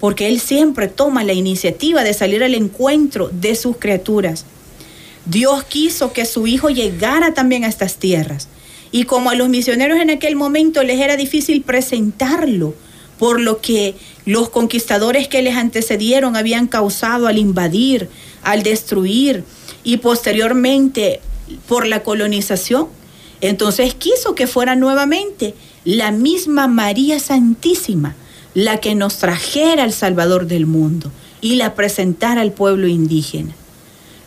porque 0.00 0.28
Él 0.28 0.40
siempre 0.40 0.88
toma 0.88 1.25
la 1.25 1.35
iniciativa 1.35 2.05
de 2.05 2.14
salir 2.14 2.43
al 2.43 2.55
encuentro 2.55 3.28
de 3.33 3.55
sus 3.55 3.76
criaturas. 3.76 4.45
Dios 5.26 5.64
quiso 5.64 6.12
que 6.12 6.25
su 6.25 6.47
Hijo 6.47 6.71
llegara 6.71 7.35
también 7.35 7.64
a 7.64 7.69
estas 7.69 7.97
tierras, 7.97 8.49
y 8.90 9.04
como 9.04 9.30
a 9.30 9.35
los 9.35 9.49
misioneros 9.49 9.99
en 9.99 10.11
aquel 10.11 10.37
momento 10.37 10.83
les 10.83 11.00
era 11.00 11.16
difícil 11.16 11.62
presentarlo, 11.62 12.75
por 13.18 13.40
lo 13.40 13.61
que 13.61 13.97
los 14.25 14.49
conquistadores 14.49 15.28
que 15.28 15.42
les 15.42 15.57
antecedieron 15.57 16.37
habían 16.37 16.66
causado 16.66 17.26
al 17.26 17.38
invadir, 17.38 18.09
al 18.42 18.62
destruir 18.62 19.45
y 19.83 19.97
posteriormente 19.99 21.21
por 21.66 21.87
la 21.87 22.02
colonización. 22.02 22.88
Entonces 23.40 23.95
quiso 23.95 24.35
que 24.35 24.47
fuera 24.47 24.76
nuevamente 24.76 25.54
la 25.85 26.11
misma 26.12 26.68
María 26.68 27.18
Santísima 27.18 28.14
la 28.54 28.78
que 28.78 28.95
nos 28.95 29.18
trajera 29.18 29.85
al 29.85 29.92
Salvador 29.92 30.47
del 30.47 30.66
mundo 30.66 31.12
y 31.40 31.54
la 31.54 31.75
presentara 31.75 32.40
al 32.40 32.52
pueblo 32.52 32.88
indígena. 32.88 33.54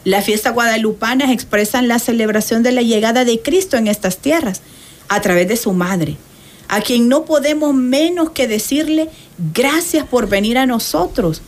Las 0.04 0.26
fiestas 0.26 0.54
guadalupanas 0.54 1.30
expresan 1.30 1.88
la 1.88 2.00
celebración 2.00 2.64
de 2.64 2.72
la 2.72 2.82
llegada 2.82 3.24
de 3.24 3.40
Cristo 3.42 3.78
en 3.78 3.88
estas 3.88 4.18
tierras 4.18 4.62
a 5.10 5.22
través 5.22 5.48
de 5.48 5.58
su 5.58 5.74
madre, 5.74 6.18
a 6.68 6.82
quien 6.82 7.08
no 7.08 7.26
podemos 7.26 7.74
menos 7.74 8.32
que 8.32 8.48
decirle 8.48 9.10
gracias 9.54 10.06
por 10.06 10.28
venir 10.28 10.58
a 10.58 10.66
nosotros 10.66 11.42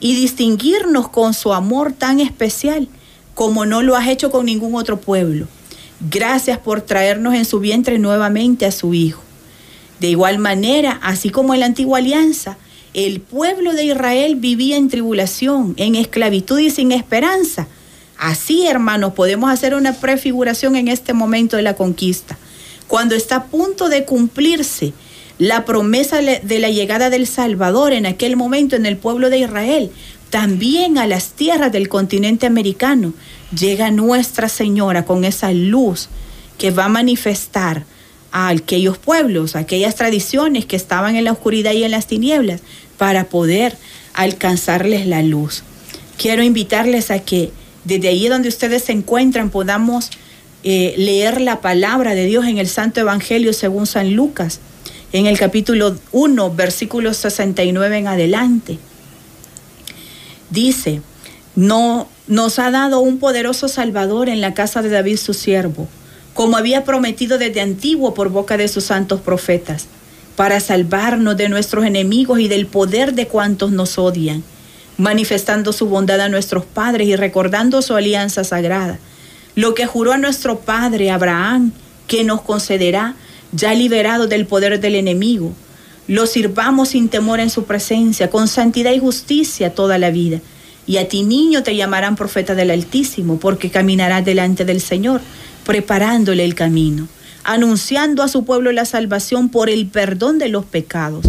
y 0.00 0.16
distinguirnos 0.16 1.08
con 1.08 1.34
su 1.34 1.52
amor 1.52 1.92
tan 1.92 2.18
especial 2.18 2.88
como 3.34 3.64
no 3.64 3.82
lo 3.82 3.96
has 3.96 4.08
hecho 4.08 4.30
con 4.30 4.46
ningún 4.46 4.74
otro 4.74 5.00
pueblo. 5.00 5.46
Gracias 6.10 6.58
por 6.58 6.80
traernos 6.80 7.34
en 7.34 7.44
su 7.44 7.60
vientre 7.60 7.98
nuevamente 7.98 8.66
a 8.66 8.72
su 8.72 8.92
Hijo. 8.94 9.22
De 10.00 10.08
igual 10.08 10.38
manera, 10.38 10.98
así 11.02 11.30
como 11.30 11.54
en 11.54 11.60
la 11.60 11.66
antigua 11.66 11.98
alianza, 11.98 12.56
el 12.92 13.20
pueblo 13.20 13.72
de 13.74 13.84
Israel 13.84 14.36
vivía 14.36 14.76
en 14.76 14.88
tribulación, 14.88 15.74
en 15.76 15.94
esclavitud 15.94 16.58
y 16.58 16.70
sin 16.70 16.90
esperanza. 16.90 17.68
Así, 18.20 18.66
hermanos, 18.66 19.14
podemos 19.14 19.50
hacer 19.50 19.74
una 19.74 19.94
prefiguración 19.94 20.76
en 20.76 20.88
este 20.88 21.14
momento 21.14 21.56
de 21.56 21.62
la 21.62 21.74
conquista. 21.74 22.36
Cuando 22.86 23.14
está 23.14 23.36
a 23.36 23.44
punto 23.44 23.88
de 23.88 24.04
cumplirse 24.04 24.92
la 25.38 25.64
promesa 25.64 26.18
de 26.18 26.58
la 26.58 26.68
llegada 26.68 27.08
del 27.08 27.26
Salvador 27.26 27.94
en 27.94 28.04
aquel 28.04 28.36
momento 28.36 28.76
en 28.76 28.84
el 28.84 28.98
pueblo 28.98 29.30
de 29.30 29.38
Israel, 29.38 29.90
también 30.28 30.98
a 30.98 31.06
las 31.06 31.30
tierras 31.30 31.72
del 31.72 31.88
continente 31.88 32.44
americano 32.44 33.14
llega 33.58 33.90
Nuestra 33.90 34.50
Señora 34.50 35.06
con 35.06 35.24
esa 35.24 35.52
luz 35.52 36.10
que 36.58 36.70
va 36.70 36.84
a 36.84 36.90
manifestar 36.90 37.86
a 38.32 38.48
aquellos 38.48 38.98
pueblos, 38.98 39.56
a 39.56 39.60
aquellas 39.60 39.94
tradiciones 39.94 40.66
que 40.66 40.76
estaban 40.76 41.16
en 41.16 41.24
la 41.24 41.32
oscuridad 41.32 41.72
y 41.72 41.84
en 41.84 41.90
las 41.90 42.06
tinieblas, 42.06 42.60
para 42.98 43.24
poder 43.24 43.78
alcanzarles 44.12 45.06
la 45.06 45.22
luz. 45.22 45.62
Quiero 46.18 46.42
invitarles 46.42 47.10
a 47.10 47.20
que 47.20 47.50
desde 47.84 48.08
allí 48.08 48.28
donde 48.28 48.48
ustedes 48.48 48.84
se 48.84 48.92
encuentran 48.92 49.50
podamos 49.50 50.10
eh, 50.62 50.94
leer 50.98 51.40
la 51.40 51.60
palabra 51.60 52.14
de 52.14 52.26
Dios 52.26 52.46
en 52.46 52.58
el 52.58 52.68
Santo 52.68 53.00
Evangelio 53.00 53.52
según 53.52 53.86
San 53.86 54.14
Lucas, 54.14 54.60
en 55.12 55.26
el 55.26 55.38
capítulo 55.38 55.96
1, 56.12 56.54
versículos 56.54 57.16
69 57.16 57.98
en 57.98 58.06
adelante. 58.06 58.78
Dice, 60.50 61.00
no 61.56 62.08
nos 62.26 62.58
ha 62.58 62.70
dado 62.70 63.00
un 63.00 63.18
poderoso 63.18 63.68
Salvador 63.68 64.28
en 64.28 64.40
la 64.40 64.54
casa 64.54 64.82
de 64.82 64.90
David 64.90 65.16
su 65.16 65.34
siervo, 65.34 65.88
como 66.34 66.56
había 66.56 66.84
prometido 66.84 67.38
desde 67.38 67.60
antiguo 67.60 68.14
por 68.14 68.28
boca 68.28 68.56
de 68.56 68.68
sus 68.68 68.84
santos 68.84 69.20
profetas, 69.20 69.86
para 70.36 70.60
salvarnos 70.60 71.36
de 71.36 71.48
nuestros 71.48 71.84
enemigos 71.84 72.38
y 72.38 72.48
del 72.48 72.66
poder 72.66 73.14
de 73.14 73.26
cuantos 73.26 73.72
nos 73.72 73.98
odian, 73.98 74.44
manifestando 75.00 75.72
su 75.72 75.86
bondad 75.86 76.20
a 76.20 76.28
nuestros 76.28 76.64
padres 76.64 77.08
y 77.08 77.16
recordando 77.16 77.80
su 77.80 77.94
alianza 77.94 78.44
sagrada, 78.44 78.98
lo 79.54 79.74
que 79.74 79.86
juró 79.86 80.12
a 80.12 80.18
nuestro 80.18 80.60
padre 80.60 81.10
Abraham, 81.10 81.72
que 82.06 82.22
nos 82.22 82.42
concederá, 82.42 83.14
ya 83.52 83.74
liberado 83.74 84.26
del 84.26 84.46
poder 84.46 84.78
del 84.78 84.94
enemigo, 84.94 85.52
lo 86.06 86.26
sirvamos 86.26 86.90
sin 86.90 87.08
temor 87.08 87.40
en 87.40 87.50
su 87.50 87.64
presencia, 87.64 88.30
con 88.30 88.46
santidad 88.46 88.92
y 88.92 88.98
justicia 88.98 89.74
toda 89.74 89.96
la 89.96 90.10
vida. 90.10 90.40
Y 90.86 90.98
a 90.98 91.08
ti 91.08 91.22
niño 91.22 91.62
te 91.62 91.76
llamarán 91.76 92.16
profeta 92.16 92.54
del 92.54 92.70
Altísimo, 92.70 93.38
porque 93.38 93.70
caminarás 93.70 94.24
delante 94.24 94.64
del 94.64 94.80
Señor, 94.80 95.20
preparándole 95.64 96.44
el 96.44 96.54
camino, 96.54 97.08
anunciando 97.44 98.22
a 98.22 98.28
su 98.28 98.44
pueblo 98.44 98.70
la 98.72 98.84
salvación 98.84 99.48
por 99.48 99.70
el 99.70 99.86
perdón 99.86 100.38
de 100.38 100.48
los 100.48 100.64
pecados. 100.64 101.24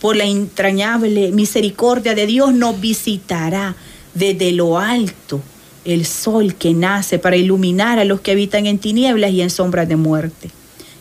Por 0.00 0.16
la 0.16 0.24
entrañable 0.24 1.30
misericordia 1.30 2.14
de 2.14 2.26
Dios 2.26 2.54
nos 2.54 2.80
visitará 2.80 3.76
desde 4.14 4.52
lo 4.52 4.78
alto 4.78 5.40
el 5.84 6.06
sol 6.06 6.54
que 6.54 6.74
nace 6.74 7.18
para 7.18 7.36
iluminar 7.36 7.98
a 7.98 8.04
los 8.04 8.20
que 8.20 8.32
habitan 8.32 8.66
en 8.66 8.78
tinieblas 8.78 9.30
y 9.32 9.42
en 9.42 9.50
sombras 9.50 9.88
de 9.88 9.96
muerte, 9.96 10.50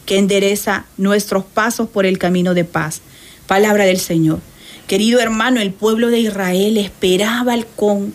que 0.05 0.17
endereza 0.17 0.85
nuestros 0.97 1.45
pasos 1.45 1.89
por 1.89 2.05
el 2.05 2.17
camino 2.17 2.53
de 2.53 2.65
paz 2.65 3.01
Palabra 3.47 3.85
del 3.85 3.99
Señor. 3.99 4.39
Querido 4.87 5.19
hermano, 5.19 5.59
el 5.59 5.71
pueblo 5.71 6.09
de 6.09 6.19
Israel 6.19 6.77
esperaba 6.77 7.57
con 7.75 8.13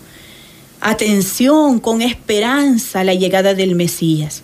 atención, 0.81 1.81
con 1.81 2.03
esperanza 2.03 3.05
la 3.05 3.15
llegada 3.15 3.55
del 3.55 3.75
Mesías. 3.75 4.43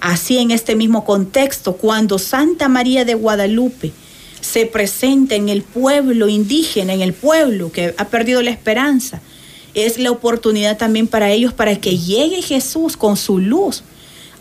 Así 0.00 0.38
en 0.38 0.50
este 0.50 0.74
mismo 0.74 1.04
contexto, 1.04 1.74
cuando 1.74 2.18
Santa 2.18 2.68
María 2.68 3.04
de 3.04 3.14
Guadalupe 3.14 3.92
se 4.46 4.64
presenta 4.64 5.34
en 5.34 5.48
el 5.48 5.62
pueblo 5.62 6.28
indígena, 6.28 6.94
en 6.94 7.00
el 7.00 7.12
pueblo 7.12 7.72
que 7.72 7.94
ha 7.98 8.04
perdido 8.06 8.42
la 8.42 8.50
esperanza, 8.50 9.20
es 9.74 9.98
la 9.98 10.12
oportunidad 10.12 10.76
también 10.76 11.08
para 11.08 11.30
ellos 11.30 11.52
para 11.52 11.76
que 11.76 11.98
llegue 11.98 12.42
Jesús 12.42 12.96
con 12.96 13.16
su 13.16 13.38
luz 13.38 13.82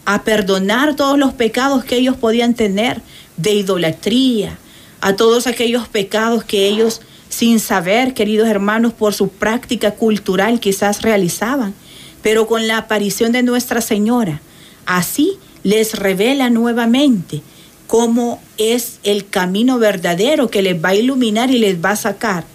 a 0.05 0.23
perdonar 0.23 0.95
todos 0.95 1.17
los 1.17 1.33
pecados 1.33 1.83
que 1.83 1.97
ellos 1.97 2.15
podían 2.15 2.53
tener 2.53 3.01
de 3.37 3.55
idolatría, 3.55 4.59
a 5.01 5.15
todos 5.15 5.47
aquellos 5.47 5.87
pecados 5.87 6.43
que 6.43 6.67
ellos 6.67 7.01
sin 7.27 7.59
saber, 7.59 8.13
queridos 8.13 8.47
hermanos, 8.47 8.93
por 8.93 9.13
su 9.13 9.29
práctica 9.29 9.91
cultural 9.91 10.59
quizás 10.59 11.01
realizaban, 11.01 11.73
pero 12.21 12.47
con 12.47 12.67
la 12.67 12.77
aparición 12.77 13.31
de 13.31 13.41
Nuestra 13.43 13.81
Señora, 13.81 14.41
así 14.85 15.37
les 15.63 15.95
revela 15.95 16.51
nuevamente 16.51 17.41
cómo 17.87 18.41
es 18.57 18.99
el 19.03 19.27
camino 19.27 19.77
verdadero 19.79 20.49
que 20.49 20.61
les 20.61 20.83
va 20.83 20.89
a 20.89 20.95
iluminar 20.95 21.51
y 21.51 21.59
les 21.59 21.83
va 21.83 21.91
a 21.91 21.95
sacar, 21.95 22.45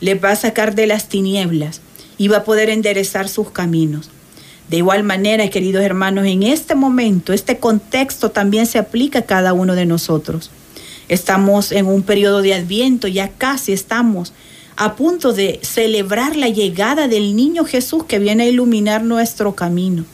les 0.00 0.22
va 0.22 0.32
a 0.32 0.36
sacar 0.36 0.74
de 0.74 0.86
las 0.86 1.08
tinieblas 1.08 1.80
y 2.18 2.28
va 2.28 2.38
a 2.38 2.44
poder 2.44 2.70
enderezar 2.70 3.28
sus 3.28 3.50
caminos. 3.50 4.10
De 4.68 4.78
igual 4.78 5.04
manera, 5.04 5.48
queridos 5.48 5.82
hermanos, 5.82 6.26
en 6.26 6.42
este 6.42 6.74
momento, 6.74 7.32
este 7.32 7.58
contexto 7.58 8.30
también 8.30 8.66
se 8.66 8.78
aplica 8.78 9.20
a 9.20 9.22
cada 9.22 9.52
uno 9.52 9.74
de 9.74 9.86
nosotros. 9.86 10.50
Estamos 11.08 11.70
en 11.70 11.86
un 11.86 12.02
periodo 12.02 12.42
de 12.42 12.54
adviento, 12.54 13.06
ya 13.06 13.28
casi 13.28 13.72
estamos 13.72 14.32
a 14.76 14.94
punto 14.94 15.32
de 15.32 15.60
celebrar 15.62 16.36
la 16.36 16.48
llegada 16.48 17.08
del 17.08 17.34
niño 17.34 17.64
Jesús 17.64 18.04
que 18.04 18.18
viene 18.18 18.44
a 18.44 18.48
iluminar 18.48 19.02
nuestro 19.02 19.54
camino, 19.54 20.04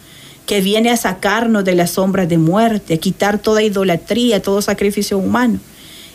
que 0.52 0.61
viene 0.61 0.90
a 0.90 0.99
sacarnos 0.99 1.64
de 1.64 1.75
las 1.75 1.92
sombras 1.92 2.28
de 2.28 2.37
muerte, 2.37 2.92
a 2.92 2.99
quitar 2.99 3.38
toda 3.38 3.62
idolatría, 3.62 4.42
todo 4.42 4.61
sacrificio 4.61 5.16
humano. 5.16 5.59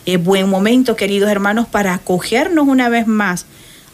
Es 0.06 0.22
buen 0.22 0.48
momento, 0.48 0.94
queridos 0.94 1.28
hermanos, 1.28 1.66
para 1.66 1.92
acogernos 1.92 2.68
una 2.68 2.88
vez 2.88 3.08
más 3.08 3.46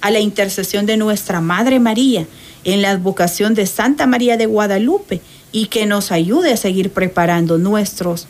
a 0.02 0.10
la 0.10 0.20
intercesión 0.20 0.84
de 0.84 0.98
nuestra 0.98 1.40
Madre 1.40 1.80
María 1.80 2.26
en 2.62 2.82
la 2.82 2.90
advocación 2.90 3.54
de 3.54 3.64
Santa 3.64 4.06
María 4.06 4.36
de 4.36 4.44
Guadalupe 4.44 5.22
y 5.50 5.68
que 5.68 5.86
nos 5.86 6.12
ayude 6.12 6.52
a 6.52 6.58
seguir 6.58 6.90
preparando 6.90 7.56
nuestros 7.56 8.26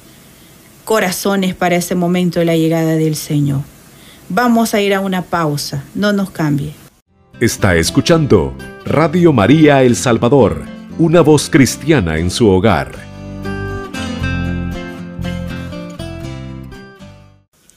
corazones 0.84 1.56
para 1.56 1.74
ese 1.74 1.96
momento 1.96 2.38
de 2.38 2.44
la 2.44 2.54
llegada 2.54 2.94
del 2.94 3.16
Señor. 3.16 3.62
Vamos 4.28 4.72
a 4.72 4.80
ir 4.80 4.94
a 4.94 5.00
una 5.00 5.22
pausa, 5.22 5.82
no 5.96 6.12
nos 6.12 6.30
cambie. 6.30 6.74
Está 7.40 7.74
escuchando 7.74 8.56
Radio 8.86 9.32
María 9.32 9.82
El 9.82 9.96
Salvador, 9.96 10.73
una 10.98 11.22
voz 11.22 11.50
cristiana 11.50 12.18
en 12.18 12.30
su 12.30 12.48
hogar. 12.48 12.92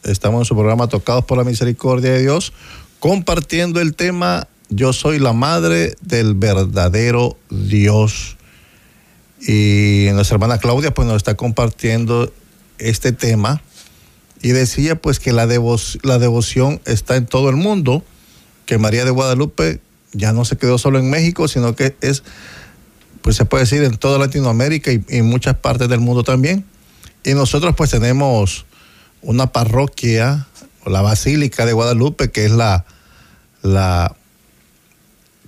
Estamos 0.03 0.41
en 0.41 0.45
su 0.45 0.55
programa 0.55 0.87
Tocados 0.87 1.25
por 1.25 1.37
la 1.37 1.43
Misericordia 1.43 2.13
de 2.13 2.21
Dios, 2.21 2.53
compartiendo 2.99 3.81
el 3.81 3.95
tema 3.95 4.47
Yo 4.69 4.93
soy 4.93 5.19
la 5.19 5.33
madre 5.33 5.95
del 6.01 6.35
verdadero 6.35 7.37
Dios. 7.49 8.37
Y 9.41 10.07
nuestra 10.13 10.35
hermana 10.35 10.59
Claudia 10.59 10.93
pues 10.93 11.07
nos 11.07 11.17
está 11.17 11.35
compartiendo 11.35 12.31
este 12.77 13.11
tema 13.11 13.61
y 14.41 14.49
decía 14.49 14.95
pues 14.95 15.19
que 15.19 15.33
la, 15.33 15.45
la 15.45 16.19
devoción 16.19 16.81
está 16.85 17.15
en 17.15 17.25
todo 17.25 17.49
el 17.49 17.55
mundo, 17.55 18.03
que 18.65 18.77
María 18.77 19.05
de 19.05 19.11
Guadalupe 19.11 19.81
ya 20.13 20.33
no 20.33 20.45
se 20.45 20.57
quedó 20.57 20.77
solo 20.77 20.99
en 20.99 21.09
México, 21.09 21.47
sino 21.47 21.75
que 21.75 21.95
es, 22.01 22.23
pues 23.27 23.35
se 23.35 23.43
puede 23.43 23.65
decir, 23.65 23.83
en 23.83 23.97
toda 23.97 24.17
Latinoamérica 24.19 24.89
y, 24.89 25.03
en 25.09 25.25
muchas 25.25 25.57
partes 25.57 25.89
del 25.89 25.99
mundo 25.99 26.23
también. 26.23 26.63
Y 27.25 27.33
nosotros 27.33 27.75
pues 27.75 27.89
tenemos 27.89 28.65
una 29.21 29.47
parroquia, 29.47 30.47
la 30.85 31.01
Basílica 31.01 31.65
de 31.65 31.73
Guadalupe, 31.73 32.31
que 32.31 32.45
es 32.45 32.53
la, 32.53 32.85
la 33.63 34.15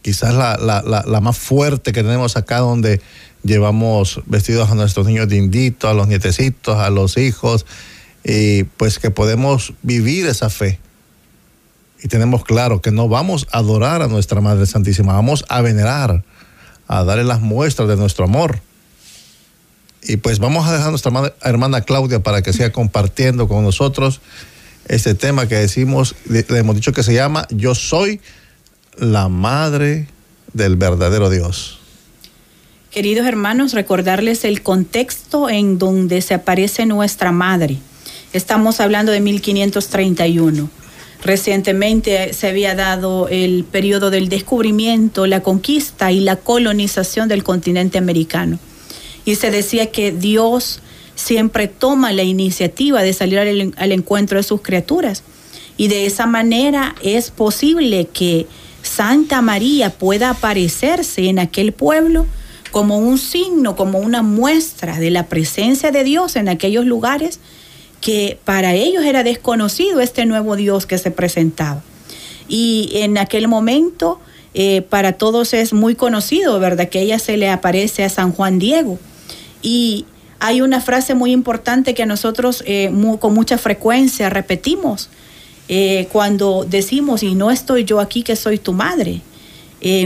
quizás 0.02 0.34
la, 0.34 0.58
la, 0.58 0.82
la, 1.08 1.22
más 1.22 1.38
fuerte 1.38 1.94
que 1.94 2.04
tenemos 2.04 2.36
acá, 2.36 2.58
donde 2.58 3.00
llevamos 3.46 4.24
vestidos 4.26 4.70
a 4.70 4.76
nuestros 4.76 5.06
niños 5.08 5.30
dinditos, 5.30 5.90
a 5.90 5.94
los 5.94 6.10
nietecitos, 6.10 6.78
a 6.80 6.90
los 6.90 7.16
hijos, 7.16 7.66
y 8.26 8.64
pues 8.64 9.00
que 9.00 9.10
podemos 9.10 9.72
vivir 9.84 10.26
esa 10.26 10.50
fe. 10.50 10.82
Y 12.04 12.10
tenemos 12.10 12.44
claro 12.44 12.82
que 12.82 12.92
no 12.92 13.08
vamos 13.08 13.48
a 13.54 13.60
adorar 13.60 14.02
a 14.02 14.10
nuestra 14.10 14.42
Madre 14.42 14.66
Santísima, 14.66 15.14
vamos 15.14 15.46
a 15.48 15.62
venerar, 15.62 16.26
a 16.90 17.06
darle 17.06 17.24
las 17.24 17.40
muestras 17.40 17.88
de 17.88 17.96
nuestro 17.96 18.26
amor. 18.26 18.60
Y 20.02 20.18
pues 20.18 20.40
vamos 20.40 20.68
a 20.68 20.74
dejar 20.74 20.88
a 20.88 20.92
nuestra 20.92 21.34
hermana 21.44 21.82
Claudia 21.82 22.22
para 22.22 22.42
que 22.42 22.52
siga 22.52 22.72
compartiendo 22.72 23.48
con 23.48 23.64
nosotros 23.64 24.20
este 24.88 25.14
tema 25.14 25.48
que 25.48 25.56
decimos, 25.56 26.16
le 26.26 26.44
hemos 26.50 26.76
dicho 26.76 26.92
que 26.92 27.04
se 27.04 27.14
llama 27.14 27.48
Yo 27.52 27.76
soy 27.76 28.22
la 28.98 29.30
Madre 29.30 30.08
del 30.54 30.78
verdadero 30.78 31.30
Dios. 31.30 31.80
Queridos 32.90 33.28
hermanos, 33.28 33.74
recordarles 33.74 34.44
el 34.46 34.64
contexto 34.64 35.48
en 35.48 35.78
donde 35.78 36.22
se 36.24 36.34
aparece 36.34 36.88
nuestra 36.88 37.32
madre. 37.32 37.78
Estamos 38.34 38.80
hablando 38.80 39.12
de 39.12 39.20
1531. 39.20 40.72
Recientemente 41.24 42.34
se 42.34 42.48
había 42.48 42.76
dado 42.76 43.28
el 43.28 43.66
periodo 43.66 44.10
del 44.10 44.30
descubrimiento, 44.30 45.28
la 45.28 45.42
conquista 45.42 46.12
y 46.12 46.22
la 46.22 46.38
colonización 46.38 47.28
del 47.28 47.44
continente 47.44 47.98
americano. 47.98 48.58
Y 49.26 49.36
se 49.36 49.52
decía 49.52 49.92
que 49.92 50.12
Dios 50.12 50.82
siempre 51.16 51.68
toma 51.68 52.14
la 52.14 52.24
iniciativa 52.24 53.04
de 53.04 53.14
salir 53.14 53.40
al, 53.40 53.74
al 53.76 53.92
encuentro 53.92 54.38
de 54.38 54.44
sus 54.44 54.62
criaturas. 54.62 55.24
Y 55.76 55.90
de 55.90 56.06
esa 56.06 56.26
manera 56.26 56.96
es 57.04 57.32
posible 57.32 58.08
que 58.12 58.48
Santa 58.82 59.42
María 59.42 59.90
pueda 59.90 60.30
aparecerse 60.30 61.28
en 61.28 61.40
aquel 61.40 61.74
pueblo 61.74 62.26
como 62.72 62.98
un 62.98 63.18
signo, 63.18 63.76
como 63.76 64.00
una 64.00 64.22
muestra 64.22 65.00
de 65.00 65.10
la 65.10 65.28
presencia 65.28 65.92
de 65.92 66.04
Dios 66.04 66.36
en 66.36 66.50
aquellos 66.50 66.86
lugares 66.86 67.40
que 68.02 68.40
para 68.46 68.74
ellos 68.74 69.04
era 69.04 69.24
desconocido 69.24 70.00
este 70.00 70.26
nuevo 70.26 70.56
Dios 70.56 70.86
que 70.86 70.98
se 70.98 71.12
presentaba. 71.12 71.82
Y 72.48 72.90
en 72.94 73.18
aquel 73.18 73.48
momento 73.48 74.20
eh, 74.54 74.82
para 74.82 75.14
todos 75.14 75.54
es 75.54 75.74
muy 75.74 75.96
conocido, 75.96 76.60
¿verdad? 76.60 76.90
Que 76.90 77.02
ella 77.02 77.20
se 77.20 77.38
le 77.38 77.50
aparece 77.50 78.04
a 78.04 78.10
San 78.10 78.32
Juan 78.32 78.60
Diego. 78.60 78.98
Y 79.62 80.06
hay 80.40 80.62
una 80.62 80.82
frase 80.82 81.14
muy 81.14 81.32
importante 81.32 81.94
que 81.94 82.06
nosotros 82.06 82.64
eh, 82.66 82.92
con 83.20 83.34
mucha 83.34 83.58
frecuencia 83.58 84.30
repetimos 84.30 85.10
eh, 85.68 86.08
cuando 86.12 86.66
decimos, 86.68 87.22
y 87.22 87.36
no 87.36 87.52
estoy 87.52 87.84
yo 87.84 88.00
aquí 88.00 88.24
que 88.24 88.36
soy 88.36 88.58
tu 88.58 88.74
madre 88.74 89.22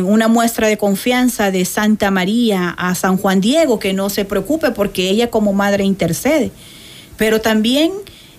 una 0.06 0.28
muestra 0.28 0.68
de 0.68 0.78
confianza 0.78 1.50
de 1.50 1.66
Santa 1.66 2.12
María 2.12 2.70
a 2.78 2.94
San 2.94 3.18
Juan 3.18 3.42
Diego, 3.42 3.80
que 3.80 3.92
no 3.94 4.12
se 4.12 4.24
preocupe 4.24 4.70
porque 4.70 5.10
ella 5.10 5.32
como 5.32 5.52
madre 5.52 5.84
intercede. 5.84 6.52
Pero 7.18 7.42
también 7.42 7.92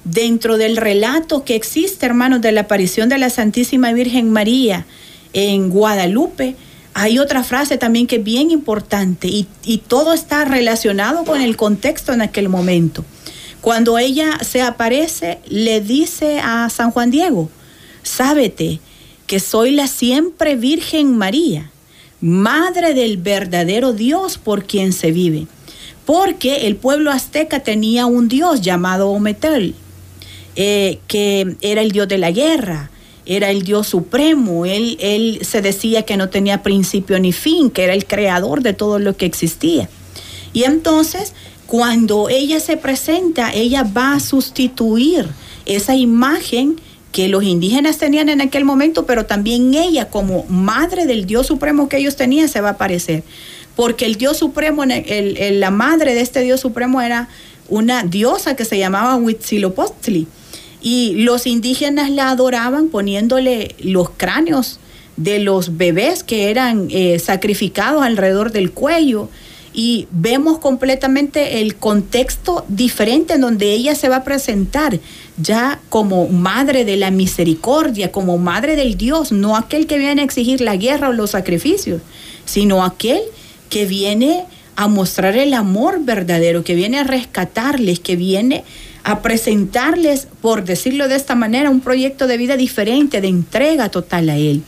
dentro 0.05 0.59
del 0.59 0.77
relato 0.77 1.45
que 1.45 1.55
existe, 1.55 2.07
hermanos, 2.07 2.41
de 2.41 2.53
la 2.53 2.63
aparición 2.63 3.09
de 3.09 3.19
la 3.19 3.31
Santísima 3.31 3.93
Virgen 3.93 4.31
María 4.31 4.87
en 5.33 5.71
Guadalupe, 5.71 6.57
hay 6.93 7.19
otra 7.19 7.43
frase 7.43 7.77
también 7.77 8.07
que 8.07 8.17
es 8.17 8.25
bien 8.25 8.51
importante 8.51 9.27
y, 9.27 9.49
y 9.65 9.79
todo 9.79 10.13
está 10.13 10.45
relacionado 10.45 11.25
con 11.25 11.41
el 11.41 11.57
contexto 11.57 12.13
en 12.13 12.23
aquel 12.23 12.49
momento. 12.49 13.05
Cuando 13.61 13.99
ella 13.99 14.39
se 14.43 14.63
aparece, 14.63 15.39
le 15.47 15.81
dice 15.81 16.39
a 16.39 16.69
San 16.71 16.91
Juan 16.91 17.11
Diego, 17.11 17.49
sábete, 18.03 18.79
que 19.27 19.41
soy 19.41 19.71
la 19.73 19.89
siempre 19.89 20.55
Virgen 20.55 21.17
María, 21.17 21.71
Madre 22.21 22.95
del 22.95 23.19
verdadero 23.19 23.93
Dios 23.93 24.39
por 24.39 24.65
quien 24.65 24.95
se 24.95 25.11
vive. 25.11 25.47
Porque 26.05 26.67
el 26.67 26.77
pueblo 26.77 27.11
azteca 27.11 27.61
tenía 27.61 28.07
un 28.07 28.29
dios 28.29 28.61
llamado 28.61 29.11
Ometel, 29.11 29.75
eh, 30.57 30.99
que 31.09 31.57
era 31.61 31.81
el 31.81 31.93
dios 31.93 32.09
de 32.09 32.19
la 32.19 32.31
guerra, 32.31 32.90
era 33.27 33.51
el 33.51 33.62
dios 33.62 33.88
supremo, 33.88 34.67
él, 34.67 34.99
él 35.01 35.40
se 35.43 35.62
decía 35.62 36.03
que 36.03 36.17
no 36.17 36.29
tenía 36.29 36.62
principio 36.62 37.19
ni 37.19 37.33
fin, 37.33 37.71
que 37.71 37.85
era 37.85 37.95
el 37.95 38.07
creador 38.07 38.62
de 38.62 38.75
todo 38.75 38.99
lo 38.99 39.17
que 39.17 39.25
existía. 39.25 39.88
Y 40.53 40.64
entonces, 40.64 41.33
cuando 41.67 42.29
ella 42.29 42.61
se 42.61 42.77
presenta, 42.77 43.53
ella 43.53 43.83
va 43.83 44.12
a 44.14 44.21
sustituir 44.21 45.27
esa 45.64 45.97
imagen 45.97 46.77
que 47.12 47.29
los 47.29 47.45
indígenas 47.45 47.99
tenían 47.99 48.29
en 48.29 48.40
aquel 48.40 48.64
momento, 48.64 49.07
pero 49.07 49.25
también 49.25 49.73
ella 49.75 50.11
como 50.11 50.45
madre 50.49 51.07
del 51.07 51.27
Dios 51.27 51.47
supremo 51.47 51.88
que 51.88 51.99
ellos 51.99 52.17
tenían 52.17 52.49
se 52.49 52.61
va 52.61 52.71
a 52.71 52.73
aparecer. 52.73 53.23
Porque 53.77 54.07
el 54.07 54.17
Dios 54.17 54.37
supremo, 54.37 54.85
el, 54.85 55.61
la 55.61 55.71
madre 55.71 56.15
de 56.15 56.21
este 56.21 56.43
Dios 56.43 56.61
supremo 56.61 57.01
era 57.01 57.29
una 57.69 58.05
diosa 58.05 58.57
que 58.57 58.65
se 58.65 58.79
llamaba 58.79 59.17
Huitzilopochtli. 59.17 60.27
Y 60.81 61.15
los 61.17 61.47
indígenas 61.47 62.11
la 62.11 62.31
adoraban 62.31 62.89
poniéndole 62.89 63.75
los 63.81 64.11
cráneos 64.11 64.79
de 65.17 65.39
los 65.39 65.77
bebés 65.77 66.23
que 66.23 66.51
eran 66.51 66.89
eh, 66.91 67.19
sacrificados 67.19 68.03
alrededor 68.03 68.53
del 68.53 68.73
cuello 68.73 69.29
y 69.73 70.07
vemos 70.13 70.59
completamente 70.59 71.61
el 71.61 71.75
contexto 71.75 72.65
diferente 72.69 73.35
en 73.35 73.41
donde 73.41 73.73
ella 73.73 73.97
se 73.97 74.09
va 74.09 74.17
a 74.17 74.25
presentar 74.25 75.01
ya 75.37 75.81
como 75.89 76.29
madre 76.29 76.85
de 76.85 76.97
la 76.97 77.11
misericordia, 77.11 78.13
como 78.13 78.39
madre 78.39 78.77
del 78.77 78.97
Dios, 78.97 79.33
no 79.33 79.57
aquel 79.57 79.89
que 79.89 79.99
viene 79.99 80.23
a 80.23 80.25
exigir 80.25 80.61
la 80.61 80.77
guerra 80.77 81.09
o 81.09 81.13
los 81.13 81.31
sacrificios, 81.31 82.01
sino 82.45 82.85
aquel 82.85 83.21
que 83.75 83.87
viene 83.87 84.45
a 84.77 84.87
mostrar 84.87 85.37
el 85.37 85.53
amor 85.53 86.05
verdadero, 86.05 86.63
que 86.63 86.77
viene 86.77 87.01
a 87.01 87.03
rescatarles, 87.03 87.99
que 87.99 88.15
viene 88.15 88.63
a 89.03 89.21
presentarles, 89.21 90.29
por 90.41 90.63
decirlo 90.63 91.09
de 91.09 91.17
esta 91.17 91.35
manera, 91.35 91.71
un 91.71 91.81
proyecto 91.81 92.29
de 92.29 92.37
vida 92.37 92.57
diferente, 92.57 93.21
de 93.21 93.27
entrega 93.27 93.89
total 93.89 94.31
a 94.31 94.37
Él. 94.37 94.63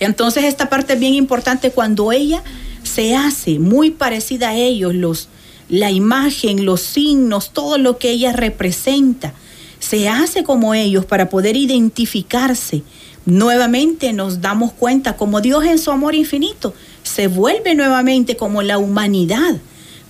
Entonces 0.00 0.44
esta 0.44 0.70
parte 0.70 0.94
es 0.94 1.00
bien 1.00 1.12
importante 1.12 1.70
cuando 1.70 2.12
ella 2.12 2.42
se 2.82 3.14
hace 3.14 3.58
muy 3.58 3.90
parecida 3.90 4.48
a 4.48 4.54
ellos, 4.54 4.94
los, 4.94 5.28
la 5.68 5.90
imagen, 5.90 6.64
los 6.64 6.80
signos, 6.80 7.50
todo 7.52 7.76
lo 7.76 7.98
que 7.98 8.08
ella 8.08 8.32
representa, 8.32 9.34
se 9.80 10.08
hace 10.08 10.44
como 10.44 10.72
ellos 10.72 11.04
para 11.04 11.28
poder 11.28 11.58
identificarse. 11.58 12.84
Nuevamente 13.26 14.14
nos 14.14 14.40
damos 14.40 14.72
cuenta 14.72 15.18
como 15.18 15.42
Dios 15.42 15.66
en 15.66 15.78
su 15.78 15.90
amor 15.90 16.14
infinito 16.14 16.72
se 17.02 17.28
vuelve 17.28 17.74
nuevamente 17.74 18.36
como 18.36 18.62
la 18.62 18.78
humanidad 18.78 19.56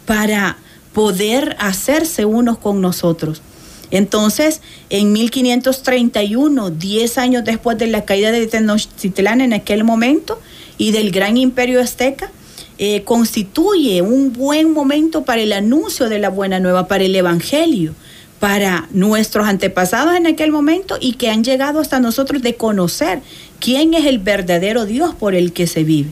para 0.07 0.59
poder 0.93 1.57
hacerse 1.59 2.25
unos 2.25 2.59
con 2.59 2.81
nosotros. 2.81 3.43
Entonces, 3.91 4.63
en 4.89 5.13
1531, 5.13 6.71
10 6.71 7.19
años 7.19 7.45
después 7.45 7.77
de 7.77 7.87
la 7.87 8.05
caída 8.05 8.33
de 8.33 8.47
Tenochtitlán 8.47 9.43
en 9.43 9.53
aquel 9.53 9.85
momento 9.85 10.41
y 10.79 10.93
del 10.93 11.11
gran 11.11 11.37
imperio 11.37 11.81
azteca, 11.81 12.31
eh, 12.79 13.03
constituye 13.05 14.01
un 14.01 14.33
buen 14.33 14.73
momento 14.73 15.25
para 15.25 15.43
el 15.43 15.53
anuncio 15.53 16.09
de 16.09 16.19
la 16.19 16.31
buena 16.31 16.59
nueva, 16.59 16.89
para 16.89 17.05
el 17.05 17.15
Evangelio, 17.15 17.95
para 18.41 18.89
nuestros 18.93 19.47
antepasados 19.47 20.17
en 20.17 20.27
aquel 20.27 20.51
momento 20.51 20.97
y 20.99 21.13
que 21.13 21.29
han 21.29 21.45
llegado 21.45 21.79
hasta 21.79 22.01
nosotros 22.01 22.41
de 22.43 22.57
conocer 22.57 23.21
quién 23.61 23.93
es 23.93 24.07
el 24.07 24.19
verdadero 24.19 24.87
Dios 24.87 25.15
por 25.15 25.35
el 25.35 25.53
que 25.53 25.67
se 25.67 25.85
vive. 25.85 26.11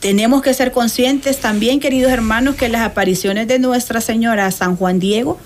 Tenemos 0.00 0.40
que 0.40 0.54
ser 0.54 0.72
conscientes 0.72 1.40
también, 1.40 1.78
queridos 1.78 2.10
hermanos, 2.10 2.56
que 2.56 2.70
las 2.70 2.80
apariciones 2.80 3.46
de 3.48 3.58
Nuestra 3.58 4.00
Señora 4.00 4.50
San 4.50 4.76
Juan 4.76 4.98
Diego 4.98 5.38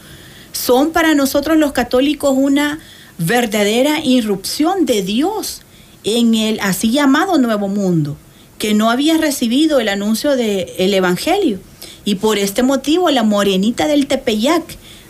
son 0.52 0.92
para 0.92 1.12
nosotros 1.14 1.56
los 1.56 1.72
católicos 1.72 2.34
una 2.36 2.78
verdadera 3.18 3.98
irrupción 4.04 4.86
de 4.86 5.02
Dios 5.02 5.62
en 6.04 6.34
el 6.34 6.60
así 6.60 6.92
llamado 6.92 7.36
Nuevo 7.38 7.66
Mundo, 7.66 8.16
que 8.58 8.74
no 8.74 8.90
había 8.90 9.18
recibido 9.18 9.80
el 9.80 9.88
anuncio 9.88 10.36
del 10.36 10.94
Evangelio. 10.94 11.58
Y 12.04 12.14
por 12.16 12.38
este 12.38 12.62
motivo 12.62 13.10
la 13.10 13.24
morenita 13.24 13.88
del 13.88 14.06
Tepeyac 14.06 14.62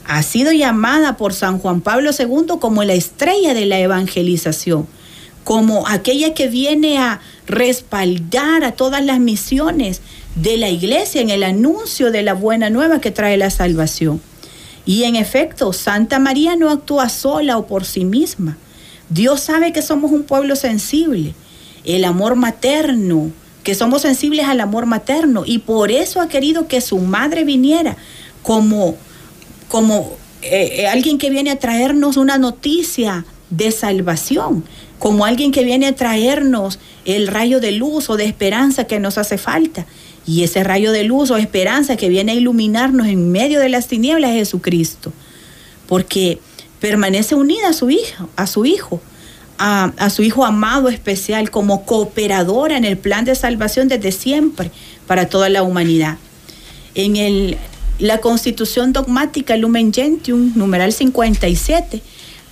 ha 0.07 0.23
sido 0.23 0.53
llamada 0.53 1.19
por 1.19 1.35
San 1.35 1.59
Juan 1.59 1.83
Pablo 1.83 2.13
II 2.19 2.59
como 2.59 2.83
la 2.83 2.95
estrella 2.95 3.53
de 3.53 3.67
la 3.67 3.79
evangelización, 3.79 4.87
como 5.45 5.87
aquella 5.87 6.33
que 6.33 6.49
viene 6.49 6.97
a 6.97 7.21
respaldar 7.47 8.65
a 8.65 8.73
todas 8.73 9.05
las 9.05 9.21
misiones 9.21 10.01
de 10.35 10.57
la 10.57 10.69
iglesia 10.69 11.21
en 11.21 11.31
el 11.31 11.43
anuncio 11.43 12.11
de 12.11 12.23
la 12.23 12.35
buena 12.35 12.71
nueva 12.71 13.01
que 13.01 13.11
trae 13.11 13.37
la 13.37 13.51
salvación. 13.51 14.21
Y 14.87 15.05
en 15.05 15.17
efecto, 15.17 15.73
Santa 15.73 16.19
María 16.19 16.57
no 16.57 16.71
actúa 16.71 17.09
sola 17.09 17.57
o 17.59 17.67
por 17.67 17.85
sí 17.85 18.05
misma. 18.05 18.57
Dios 19.09 19.41
sabe 19.41 19.73
que 19.73 19.83
somos 19.83 20.13
un 20.13 20.25
pueblo 20.25 20.57
sensible, 20.57 21.35
el 21.85 22.05
amor 22.05 22.37
materno, 22.37 23.31
que 23.63 23.75
somos 23.75 24.03
sensibles 24.03 24.47
al 24.47 24.61
amor 24.61 24.87
materno 24.87 25.45
y 25.47 25.59
por 25.59 25.91
eso 25.91 26.21
ha 26.21 26.29
querido 26.29 26.69
que 26.69 26.81
su 26.81 26.99
madre 26.99 27.45
viniera 27.45 27.97
como, 28.43 28.97
como 29.69 30.17
eh, 30.43 30.81
eh, 30.81 30.87
alguien 30.87 31.17
que 31.17 31.31
viene 31.31 31.51
a 31.51 31.59
traernos 31.59 32.19
una 32.19 32.37
noticia 32.37 33.25
de 33.51 33.71
salvación, 33.71 34.65
como 35.05 35.27
alguien 35.27 35.53
que 35.53 35.65
viene 35.65 35.87
a 35.87 35.95
traernos 35.95 36.79
el 37.05 37.27
rayo 37.27 37.61
de 37.61 37.73
luz 37.73 38.09
o 38.09 38.17
de 38.17 38.25
esperanza 38.25 38.85
que 38.85 39.01
nos 39.01 39.19
hace 39.19 39.37
falta. 39.37 39.85
Y 40.27 40.45
ese 40.45 40.65
rayo 40.65 40.93
de 40.93 41.05
luz 41.05 41.31
o 41.31 41.37
esperanza 41.37 41.99
que 41.99 42.09
viene 42.09 42.33
a 42.33 42.35
iluminarnos 42.35 43.09
en 43.09 43.31
medio 43.31 43.61
de 43.61 43.69
las 43.69 43.87
tinieblas 43.87 44.31
es 44.31 44.39
Jesucristo. 44.39 45.13
Porque 45.87 46.39
permanece 46.81 47.35
unida 47.35 47.69
a 47.69 47.73
su 47.75 47.91
hijo, 47.91 48.31
a 48.37 48.47
su 48.47 48.65
hijo, 48.65 49.03
a, 49.59 50.09
su 50.09 50.23
hijo 50.23 50.47
amado 50.47 50.89
especial, 50.89 51.51
como 51.51 51.85
cooperadora 51.85 52.79
en 52.79 52.87
el 52.87 52.97
plan 52.97 53.27
de 53.27 53.35
salvación 53.35 53.89
desde 53.89 54.11
siempre 54.11 54.71
para 55.07 55.29
toda 55.29 55.51
la 55.51 55.63
humanidad. 55.63 56.17
En 56.95 57.17
el, 57.17 57.59
la 57.99 58.23
constitución 58.23 58.95
dogmática 58.95 59.59
Lumen 59.59 59.93
Gentium, 59.93 60.53
numeral 60.55 60.95
57, 60.95 62.01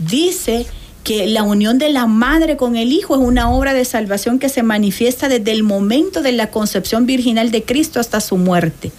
dice 0.00 0.66
que 1.04 1.26
la 1.26 1.42
unión 1.42 1.78
de 1.78 1.90
la 1.90 2.06
madre 2.06 2.56
con 2.56 2.76
el 2.76 2.92
hijo 2.92 3.14
es 3.14 3.20
una 3.20 3.50
obra 3.50 3.74
de 3.74 3.84
salvación 3.84 4.38
que 4.38 4.48
se 4.48 4.62
manifiesta 4.62 5.28
desde 5.28 5.52
el 5.52 5.62
momento 5.62 6.22
de 6.22 6.32
la 6.32 6.50
concepción 6.50 7.06
virginal 7.06 7.50
de 7.50 7.64
Cristo 7.64 7.98
hasta 7.98 8.20
su 8.20 8.36
muerte. 8.36 8.92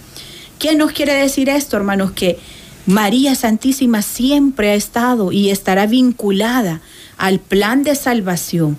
¿Qué 0.60 0.76
nos 0.76 0.92
quiere 0.92 1.14
decir 1.14 1.50
esto, 1.50 1.78
hermanos? 1.78 2.12
Que 2.12 2.38
María 2.86 3.36
Santísima 3.36 4.02
siempre 4.02 4.72
ha 4.72 4.76
estado 4.76 5.32
y 5.32 5.50
estará 5.50 5.86
vinculada 5.86 6.82
al 7.18 7.40
plan 7.40 7.84
de 7.84 7.96
salvación 7.96 8.78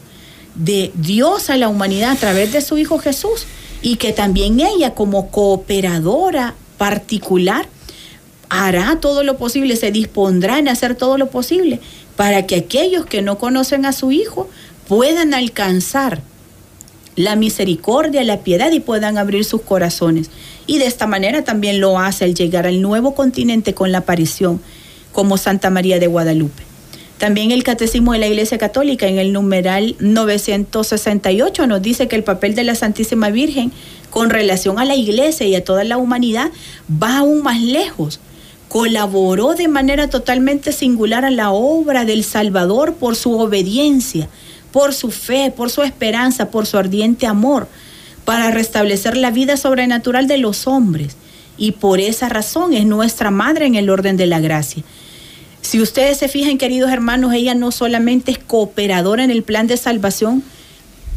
de 0.54 0.92
Dios 0.94 1.48
a 1.50 1.56
la 1.56 1.68
humanidad 1.68 2.10
a 2.12 2.16
través 2.16 2.52
de 2.52 2.60
su 2.60 2.76
Hijo 2.78 2.98
Jesús 2.98 3.46
y 3.80 3.96
que 3.96 4.12
también 4.12 4.60
ella 4.60 4.94
como 4.94 5.30
cooperadora 5.30 6.54
particular 6.76 7.68
hará 8.50 8.98
todo 9.00 9.24
lo 9.24 9.37
posible, 9.37 9.76
se 9.76 9.90
dispondrá 9.90 10.58
en 10.58 10.68
hacer 10.68 10.94
todo 10.94 11.18
lo 11.18 11.30
posible 11.30 11.80
para 12.16 12.46
que 12.46 12.57
aquellos 12.57 13.07
que 13.07 13.22
no 13.22 13.38
conocen 13.38 13.87
a 13.87 13.92
su 13.92 14.12
Hijo 14.12 14.48
puedan 14.88 15.35
alcanzar 15.35 16.22
la 17.16 17.37
misericordia, 17.37 18.24
la 18.24 18.40
piedad 18.40 18.72
y 18.72 18.81
puedan 18.81 19.18
abrir 19.18 19.44
sus 19.44 19.62
corazones. 19.62 20.31
Y 20.66 20.79
de 20.79 20.87
esta 20.87 21.07
manera 21.07 21.44
también 21.44 21.81
lo 21.81 21.98
hace 21.98 22.24
al 22.24 22.35
llegar 22.35 22.66
al 22.66 22.83
nuevo 22.83 23.14
continente 23.14 23.74
con 23.74 23.92
la 23.92 23.98
aparición 23.98 24.61
como 25.12 25.37
Santa 25.37 25.70
María 25.70 25.98
de 25.98 26.07
Guadalupe. 26.07 26.62
También 27.18 27.53
el 27.53 27.62
Catecismo 27.62 28.12
de 28.12 28.18
la 28.18 28.27
Iglesia 28.27 28.59
Católica 28.59 29.07
en 29.07 29.18
el 29.18 29.33
numeral 29.33 29.94
968 30.00 31.66
nos 31.68 31.81
dice 31.81 32.09
que 32.09 32.16
el 32.16 32.24
papel 32.24 32.57
de 32.57 32.64
la 32.64 32.74
Santísima 32.74 33.31
Virgen 33.31 33.72
con 34.11 34.31
relación 34.31 34.79
a 34.79 34.85
la 34.85 34.96
Iglesia 34.96 35.46
y 35.46 35.55
a 35.55 35.64
toda 35.64 35.85
la 35.85 35.96
humanidad 35.96 36.50
va 36.90 37.18
aún 37.18 37.42
más 37.42 37.61
lejos 37.61 38.18
colaboró 38.74 39.54
de 39.54 39.68
manera 39.68 40.10
totalmente 40.10 40.72
singular 40.72 41.24
a 41.24 41.30
la 41.30 41.52
obra 41.52 42.04
del 42.04 42.24
Salvador 42.24 42.94
por 42.94 43.14
su 43.14 43.38
obediencia, 43.38 44.28
por 44.72 44.92
su 44.92 45.12
fe, 45.12 45.52
por 45.56 45.70
su 45.70 45.84
esperanza, 45.84 46.50
por 46.50 46.66
su 46.66 46.76
ardiente 46.76 47.28
amor, 47.28 47.68
para 48.24 48.50
restablecer 48.50 49.16
la 49.16 49.30
vida 49.30 49.56
sobrenatural 49.56 50.26
de 50.26 50.38
los 50.38 50.66
hombres. 50.66 51.16
Y 51.56 51.70
por 51.70 52.00
esa 52.00 52.28
razón 52.28 52.74
es 52.74 52.84
nuestra 52.84 53.30
madre 53.30 53.66
en 53.66 53.76
el 53.76 53.88
orden 53.90 54.16
de 54.16 54.26
la 54.26 54.40
gracia. 54.40 54.82
Si 55.62 55.80
ustedes 55.80 56.18
se 56.18 56.26
fijan, 56.26 56.58
queridos 56.58 56.90
hermanos, 56.90 57.32
ella 57.32 57.54
no 57.54 57.70
solamente 57.70 58.32
es 58.32 58.38
cooperadora 58.38 59.22
en 59.22 59.30
el 59.30 59.44
plan 59.44 59.68
de 59.68 59.76
salvación 59.76 60.42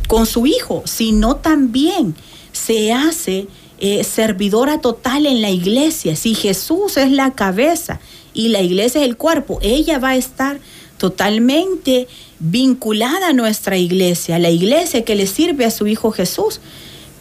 con 0.08 0.28
su 0.28 0.46
hijo, 0.46 0.84
sino 0.86 1.38
también 1.38 2.14
se 2.52 2.94
hace 2.94 3.48
eh, 3.80 4.04
servidora 4.04 4.80
total 4.82 5.26
en 5.26 5.42
la 5.42 5.50
iglesia. 5.50 6.16
Si 6.16 6.36
Jesús 6.36 6.98
es 6.98 7.12
la 7.12 7.32
cabeza 7.32 8.00
y 8.34 8.50
la 8.50 8.62
iglesia 8.62 9.02
es 9.02 9.08
el 9.08 9.18
cuerpo, 9.18 9.60
ella 9.62 10.00
va 10.00 10.10
a 10.10 10.16
estar 10.16 10.60
totalmente 10.98 12.08
vinculada 12.40 13.30
a 13.30 13.34
nuestra 13.34 13.78
iglesia, 13.78 14.40
la 14.40 14.50
iglesia 14.50 15.06
que 15.06 15.16
le 15.16 15.28
sirve 15.28 15.66
a 15.66 15.72
su 15.72 15.88
Hijo 15.88 16.12
Jesús, 16.12 16.60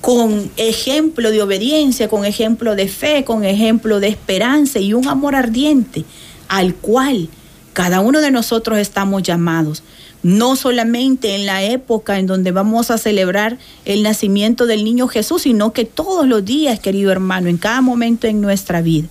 con 0.01 0.51
ejemplo 0.57 1.31
de 1.31 1.43
obediencia, 1.43 2.09
con 2.09 2.25
ejemplo 2.25 2.77
de 2.77 2.89
fe, 2.89 3.25
con 3.25 3.45
ejemplo 3.45 4.01
de 4.01 4.09
esperanza 4.09 4.79
y 4.79 4.95
un 4.95 5.09
amor 5.09 5.35
ardiente 5.35 6.05
al 6.49 6.75
cual 6.75 7.29
cada 7.73 8.01
uno 8.01 8.21
de 8.21 8.31
nosotros 8.31 8.79
estamos 8.79 9.23
llamados 9.23 9.83
no 10.23 10.57
solamente 10.57 11.35
en 11.35 11.47
la 11.47 11.63
época 11.63 12.19
en 12.19 12.27
donde 12.27 12.51
vamos 12.51 12.91
a 12.91 12.99
celebrar 12.99 13.59
el 13.85 14.03
nacimiento 14.03 14.67
del 14.67 14.85
niño 14.85 15.09
Jesús, 15.09 15.43
sino 15.43 15.73
que 15.73 15.85
todos 15.85 16.27
los 16.27 16.45
días, 16.45 16.81
querido 16.81 17.13
hermano, 17.13 17.49
en 17.49 17.59
cada 17.59 17.81
momento 17.81 18.27
en 18.27 18.41
nuestra 18.41 18.83
vida. 18.83 19.09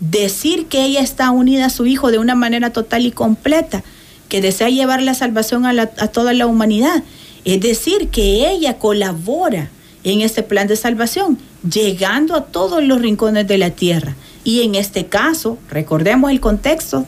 Decir 0.00 0.66
que 0.66 0.84
ella 0.84 1.00
está 1.00 1.30
unida 1.30 1.66
a 1.66 1.70
su 1.70 1.86
Hijo 1.86 2.10
de 2.10 2.18
una 2.18 2.34
manera 2.34 2.72
total 2.72 3.04
y 3.04 3.10
completa, 3.10 3.84
que 4.28 4.40
desea 4.40 4.70
llevar 4.70 5.02
la 5.02 5.14
salvación 5.14 5.66
a, 5.66 5.86
toda 5.86 6.32
la 6.32 6.46
humanidad, 6.46 7.02
es 7.44 7.60
decir, 7.60 8.08
que 8.08 8.48
ella 8.48 8.78
colabora 8.78 9.70
en 10.04 10.22
este 10.22 10.42
plan 10.42 10.68
de 10.68 10.76
salvación, 10.76 11.38
llegando 11.68 12.34
a 12.34 12.46
todos 12.46 12.82
los 12.82 13.02
rincones 13.02 13.46
de 13.46 13.58
la 13.58 13.70
tierra. 13.70 14.14
Y 14.44 14.62
en 14.62 14.74
este 14.74 15.06
caso, 15.06 15.58
recordemos 15.68 16.30
el 16.30 16.40
contexto 16.40 17.06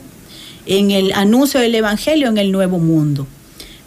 en 0.65 0.91
el 0.91 1.13
anuncio 1.13 1.59
del 1.59 1.75
Evangelio 1.75 2.29
en 2.29 2.37
el 2.37 2.51
Nuevo 2.51 2.79
Mundo. 2.79 3.27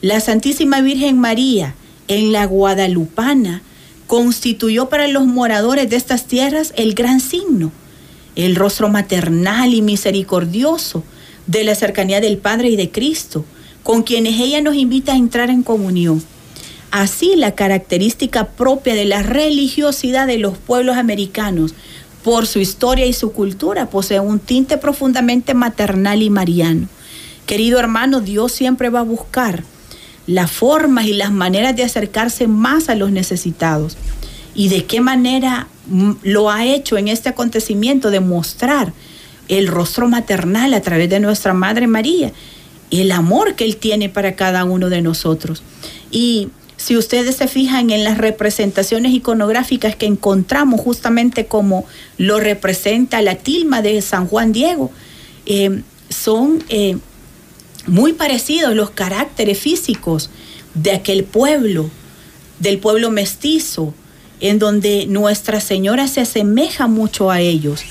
La 0.03 0.21
Santísima 0.21 0.81
Virgen 0.81 1.19
María 1.19 1.75
en 2.09 2.33
la 2.33 2.45
Guadalupana 2.45 3.63
constituyó 4.07 4.89
para 4.89 5.09
los 5.09 5.27
moradores 5.27 5.91
de 5.91 5.97
estas 5.97 6.27
tierras 6.27 6.73
el 6.77 6.95
gran 6.95 7.21
signo, 7.21 7.73
el 8.37 8.55
rostro 8.57 8.89
maternal 8.89 9.75
y 9.75 9.83
misericordioso 9.83 11.03
de 11.47 11.65
la 11.65 11.75
cercanía 11.75 12.21
del 12.21 12.39
Padre 12.39 12.71
y 12.71 12.77
de 12.77 12.91
Cristo, 12.91 13.45
con 13.83 14.03
quienes 14.03 14.39
ella 14.41 14.61
nos 14.61 14.75
invita 14.75 15.13
a 15.13 15.17
entrar 15.17 15.51
en 15.51 15.63
comunión. 15.63 16.23
Así 16.91 17.35
la 17.37 17.55
característica 17.55 18.49
propia 18.49 18.95
de 18.95 19.05
la 19.05 19.23
religiosidad 19.23 20.27
de 20.27 20.39
los 20.39 20.57
pueblos 20.57 20.97
americanos, 20.97 21.75
por 22.27 22.49
su 22.49 22.59
historia 22.59 23.07
y 23.07 23.13
su 23.13 23.31
cultura, 23.31 23.89
posee 23.89 24.19
un 24.19 24.41
tinte 24.41 24.79
profundamente 24.79 25.55
maternal 25.55 26.23
y 26.23 26.29
mariano. 26.29 26.89
Querido 27.47 27.79
hermano, 27.79 28.21
Dios 28.21 28.51
siempre 28.51 28.91
va 28.91 28.99
a 28.99 29.05
buscar 29.05 29.63
las 30.27 30.51
formas 30.51 31.07
y 31.07 31.13
las 31.13 31.31
maneras 31.31 31.77
de 31.77 31.85
acercarse 31.85 32.49
más 32.49 32.89
a 32.89 32.97
los 32.97 33.13
necesitados. 33.13 33.97
Y 34.57 34.71
de 34.71 34.87
qué 34.87 35.01
manera 35.01 35.69
mm, 35.87 36.15
lo 36.25 36.51
ha 36.51 36.67
hecho 36.67 36.99
en 36.99 37.07
este 37.07 37.29
acontecimiento 37.29 38.11
de 38.11 38.19
mostrar 38.19 38.93
el 39.47 39.69
rostro 39.69 40.09
maternal 40.09 40.75
a 40.75 40.81
través 40.81 41.09
de 41.09 41.21
nuestra 41.21 41.55
Madre 41.55 41.87
María, 41.87 42.33
el 42.91 43.13
amor 43.13 43.55
que 43.55 43.63
Él 43.63 43.77
tiene 43.77 44.09
para 44.09 44.35
cada 44.35 44.65
uno 44.65 44.89
de 44.89 45.01
nosotros. 45.01 45.63
Y 46.11 46.49
si 46.77 46.97
ustedes 46.97 47.37
se 47.37 47.49
fijan 47.49 47.91
en 47.91 48.05
las 48.05 48.19
representaciones 48.19 49.13
iconográficas 49.13 49.97
que 49.97 50.07
encontramos 50.07 50.81
justamente 50.81 51.47
como 51.47 51.87
lo 52.19 52.39
representa 52.39 53.23
la 53.23 53.37
tilma 53.37 53.83
de 53.83 54.01
San 54.03 54.27
Juan 54.27 54.53
Diego, 54.53 54.91
eh, 55.47 55.83
son 56.11 56.63
eh, 56.69 56.97
muy 57.87 58.13
parecidos 58.13 58.75
los 58.75 58.91
caracteres 58.91 59.59
físicos 59.59 60.31
de 60.75 60.93
aquel 60.93 61.25
pueblo, 61.25 61.91
del 62.59 62.79
pueblo 62.79 63.11
mestizo, 63.11 63.95
en 64.41 64.59
donde 64.59 65.07
Nuestra 65.07 65.61
Señora 65.61 66.09
se 66.09 66.21
asemeja 66.21 66.87
mucho 66.87 67.31
a 67.31 67.41
ellos, 67.41 67.83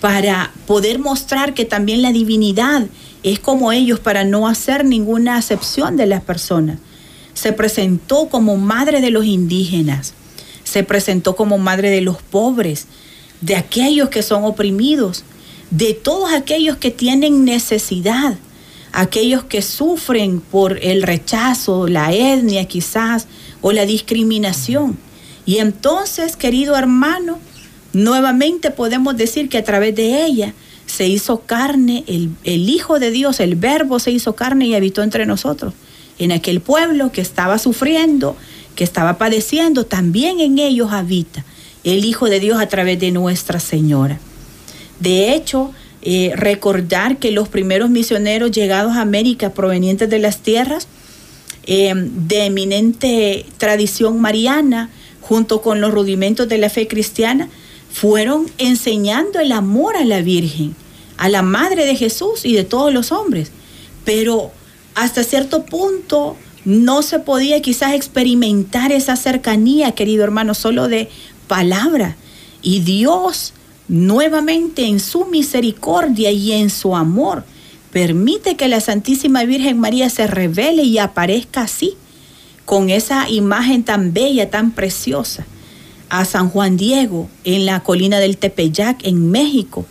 para 0.00 0.52
poder 0.66 1.00
mostrar 1.00 1.54
que 1.54 1.64
también 1.64 2.02
la 2.02 2.12
divinidad 2.12 2.86
es 3.24 3.40
como 3.40 3.72
ellos, 3.72 3.98
para 3.98 4.22
no 4.22 4.46
hacer 4.46 4.84
ninguna 4.84 5.36
acepción 5.36 5.96
de 5.96 6.06
las 6.06 6.22
personas. 6.22 6.78
Se 7.38 7.52
presentó 7.52 8.28
como 8.28 8.56
madre 8.56 9.00
de 9.00 9.10
los 9.10 9.24
indígenas, 9.24 10.14
se 10.64 10.82
presentó 10.82 11.36
como 11.36 11.58
madre 11.58 11.90
de 11.90 12.00
los 12.00 12.20
pobres, 12.20 12.86
de 13.40 13.54
aquellos 13.54 14.08
que 14.08 14.22
son 14.22 14.42
oprimidos, 14.44 15.24
de 15.70 15.94
todos 15.94 16.32
aquellos 16.32 16.76
que 16.78 16.90
tienen 16.90 17.44
necesidad 17.44 18.38
aquellos 18.92 19.44
que 19.44 19.62
sufren 19.62 20.40
por 20.40 20.84
el 20.84 21.02
rechazo, 21.02 21.88
la 21.88 22.12
etnia 22.12 22.64
quizás, 22.66 23.26
o 23.60 23.72
la 23.72 23.86
discriminación. 23.86 24.98
Y 25.46 25.58
entonces, 25.58 26.36
querido 26.36 26.76
hermano, 26.76 27.38
nuevamente 27.92 28.70
podemos 28.70 29.16
decir 29.16 29.48
que 29.48 29.58
a 29.58 29.64
través 29.64 29.94
de 29.94 30.24
ella 30.24 30.52
se 30.86 31.06
hizo 31.06 31.40
carne, 31.40 32.04
el, 32.06 32.30
el, 32.44 32.68
Hijo 32.68 32.98
de 32.98 33.10
Dios, 33.10 33.40
el 33.40 33.56
Verbo 33.56 33.98
se 33.98 34.10
hizo 34.10 34.34
carne 34.34 34.66
y 34.66 34.74
habitó 34.74 35.02
entre 35.02 35.26
nosotros. 35.26 35.74
En 36.18 36.32
aquel 36.32 36.60
pueblo 36.60 37.12
que 37.12 37.20
estaba 37.20 37.58
sufriendo, 37.58 38.36
que 38.74 38.84
estaba 38.84 39.18
padeciendo, 39.18 39.86
también 39.86 40.40
en 40.40 40.58
ellos 40.58 40.92
habita 40.92 41.44
el 41.84 42.04
Hijo 42.04 42.28
de 42.28 42.40
Dios 42.40 42.60
a 42.60 42.68
través 42.68 42.98
de 42.98 43.10
Nuestra 43.10 43.60
Señora. 43.60 44.18
De 45.00 45.34
hecho, 45.34 45.72
eh, 46.02 46.32
recordar 46.36 47.18
que 47.18 47.30
los 47.30 47.48
primeros 47.48 47.90
misioneros 47.90 48.50
llegados 48.50 48.96
a 48.96 49.00
América 49.00 49.50
provenientes 49.50 50.08
de 50.08 50.18
las 50.18 50.38
tierras 50.38 50.86
eh, 51.66 51.92
de 51.94 52.46
eminente 52.46 53.46
tradición 53.58 54.20
mariana, 54.20 54.90
junto 55.20 55.60
con 55.60 55.80
los 55.80 55.92
rudimentos 55.92 56.48
de 56.48 56.58
la 56.58 56.70
fe 56.70 56.88
cristiana, 56.88 57.48
fueron 57.92 58.46
enseñando 58.58 59.40
el 59.40 59.52
amor 59.52 59.96
a 59.96 60.04
la 60.04 60.22
Virgen, 60.22 60.74
a 61.16 61.28
la 61.28 61.42
Madre 61.42 61.84
de 61.84 61.96
Jesús 61.96 62.44
y 62.44 62.54
de 62.54 62.64
todos 62.64 62.92
los 62.92 63.12
hombres. 63.12 63.50
Pero 64.04 64.52
hasta 65.02 65.24
cierto 65.24 65.64
punto 65.64 66.36
no 66.64 67.02
se 67.02 67.18
podía 67.18 67.62
quizás 67.62 67.94
experimentar 67.94 68.92
esa 68.92 69.16
cercanía, 69.16 69.92
querido 69.92 70.24
hermano, 70.24 70.54
solo 70.54 70.88
de 70.88 71.08
palabra. 71.46 72.16
Y 72.62 72.80
Dios 72.80 73.54
nuevamente 73.88 74.86
en 74.86 75.00
su 75.00 75.24
misericordia 75.24 76.30
y 76.30 76.52
en 76.52 76.70
su 76.70 76.94
amor, 76.94 77.44
permite 77.90 78.56
que 78.56 78.68
la 78.68 78.80
Santísima 78.80 79.44
Virgen 79.44 79.78
María 79.78 80.10
se 80.10 80.26
revele 80.26 80.84
y 80.84 80.98
aparezca 80.98 81.62
así, 81.62 81.94
con 82.66 82.90
esa 82.90 83.30
imagen 83.30 83.82
tan 83.82 84.12
bella, 84.12 84.50
tan 84.50 84.72
preciosa, 84.72 85.46
a 86.10 86.26
San 86.26 86.50
Juan 86.50 86.76
Diego 86.76 87.28
en 87.44 87.64
la 87.64 87.80
colina 87.80 88.18
del 88.18 88.36
Tepeyac, 88.36 89.06
en 89.06 89.30
México, 89.30 89.86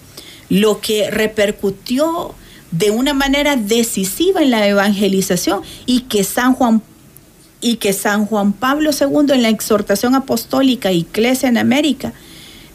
lo 0.50 0.80
que 0.80 1.10
repercutió 1.10 2.36
de 2.72 2.92
una 2.92 3.14
manera 3.14 3.56
decisiva 3.56 4.42
en 4.42 4.52
la 4.52 4.68
evangelización 4.68 5.62
y 5.86 6.02
que 6.02 6.24
San 6.24 6.54
Juan 6.54 6.82
y 7.60 7.78
que 7.78 7.94
San 7.94 8.26
Juan 8.26 8.54
Pablo 8.54 8.92
II 8.92 9.34
en 9.34 9.42
la 9.42 9.50
exhortación 9.50 10.14
apostólica 10.14 10.92
Iglesia 10.92 11.50
en 11.50 11.58
América 11.58 12.14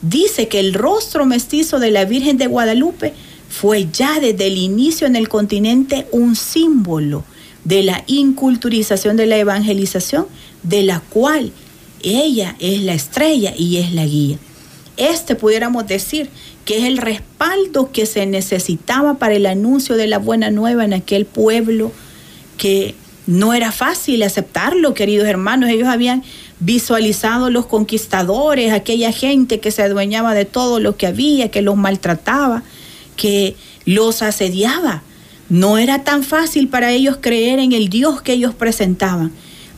dice 0.00 0.48
que 0.48 0.58
el 0.58 0.74
rostro 0.74 1.24
mestizo 1.24 1.78
de 1.78 1.92
la 1.92 2.04
Virgen 2.04 2.36
de 2.36 2.48
Guadalupe 2.48 3.14
fue 3.48 3.88
ya 3.92 4.18
desde 4.18 4.48
el 4.48 4.58
inicio 4.58 5.06
en 5.06 5.14
el 5.14 5.28
continente 5.28 6.06
un 6.10 6.34
símbolo 6.34 7.24
de 7.64 7.82
la 7.82 8.02
inculturización 8.06 9.16
de 9.16 9.26
la 9.26 9.36
evangelización, 9.36 10.26
de 10.62 10.82
la 10.82 11.00
cual 11.00 11.52
ella 12.02 12.56
es 12.58 12.82
la 12.82 12.94
estrella 12.94 13.54
y 13.56 13.76
es 13.76 13.92
la 13.92 14.04
guía. 14.04 14.38
Este 14.96 15.34
pudiéramos 15.34 15.86
decir 15.86 16.28
que 16.64 16.78
es 16.78 16.84
el 16.84 16.98
respaldo 16.98 17.90
que 17.92 18.06
se 18.06 18.26
necesitaba 18.26 19.14
para 19.14 19.34
el 19.34 19.46
anuncio 19.46 19.96
de 19.96 20.06
la 20.06 20.18
buena 20.18 20.50
nueva 20.50 20.84
en 20.84 20.92
aquel 20.92 21.24
pueblo 21.24 21.92
que 22.58 22.94
no 23.26 23.54
era 23.54 23.72
fácil 23.72 24.22
aceptarlo, 24.22 24.94
queridos 24.94 25.26
hermanos. 25.26 25.70
Ellos 25.70 25.88
habían 25.88 26.22
visualizado 26.60 27.50
los 27.50 27.66
conquistadores, 27.66 28.72
aquella 28.72 29.12
gente 29.12 29.60
que 29.60 29.70
se 29.70 29.82
adueñaba 29.82 30.34
de 30.34 30.44
todo 30.44 30.80
lo 30.80 30.96
que 30.96 31.06
había, 31.06 31.50
que 31.50 31.62
los 31.62 31.76
maltrataba, 31.76 32.62
que 33.16 33.56
los 33.84 34.22
asediaba. 34.22 35.02
No 35.48 35.78
era 35.78 36.04
tan 36.04 36.22
fácil 36.22 36.68
para 36.68 36.92
ellos 36.92 37.18
creer 37.20 37.58
en 37.58 37.72
el 37.72 37.88
Dios 37.88 38.22
que 38.22 38.32
ellos 38.32 38.54
presentaban, 38.54 39.32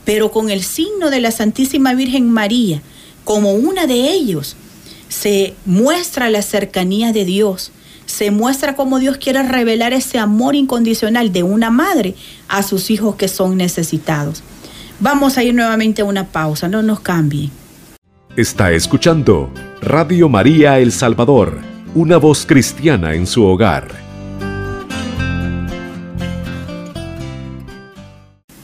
pero 0.05 0.31
con 0.31 0.51
el 0.51 0.63
signo 0.63 1.11
de 1.11 1.21
la 1.21 1.31
Santísima 1.31 1.95
Virgen 1.95 2.31
María, 2.31 2.83
como 3.25 3.55
una 3.55 3.87
de 3.87 4.13
ellos, 4.13 4.57
se 5.15 5.55
muestra 5.65 6.29
la 6.29 6.43
cercanía 6.43 7.13
de 7.13 7.25
Dios, 7.25 7.71
se 8.05 8.33
muestra 8.33 8.75
cómo 8.75 8.99
Dios 8.99 9.17
quiere 9.17 9.45
revelar 9.45 9.93
ese 9.93 10.19
amor 10.19 10.57
incondicional 10.57 11.33
de 11.33 11.45
una 11.45 11.71
madre 11.71 12.17
a 12.49 12.65
sus 12.65 12.91
hijos 12.91 13.15
que 13.15 13.29
son 13.29 13.57
necesitados. 13.57 14.43
Vamos 14.99 15.39
a 15.39 15.45
ir 15.45 15.55
nuevamente 15.55 16.03
a 16.03 16.05
una 16.05 16.27
pausa, 16.27 16.69
no 16.69 16.83
nos 16.83 17.01
cambie. 17.01 17.51
Está 18.37 18.73
escuchando 18.73 19.51
Radio 19.81 20.29
María 20.29 20.81
El 20.81 20.91
Salvador, 20.91 21.61
una 21.95 22.17
voz 22.17 22.45
cristiana 22.45 23.15
en 23.15 23.29
su 23.29 23.45
hogar. 23.45 23.89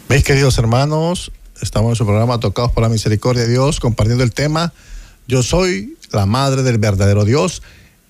Mis 0.09 0.25
queridos 0.25 0.59
hermanos, 0.59 1.31
estamos 1.63 1.91
en 1.91 1.97
su 1.97 2.05
programa 2.05 2.41
Tocados 2.41 2.73
por 2.73 2.83
la 2.83 2.89
Misericordia 2.89 3.45
de 3.45 3.51
Dios, 3.51 3.79
compartiendo 3.79 4.25
el 4.25 4.33
tema 4.33 4.73
Yo 5.29 5.45
soy 5.45 5.97
la 6.13 6.27
madre 6.27 6.63
del 6.63 6.79
verdadero 6.79 7.25
Dios. 7.25 7.63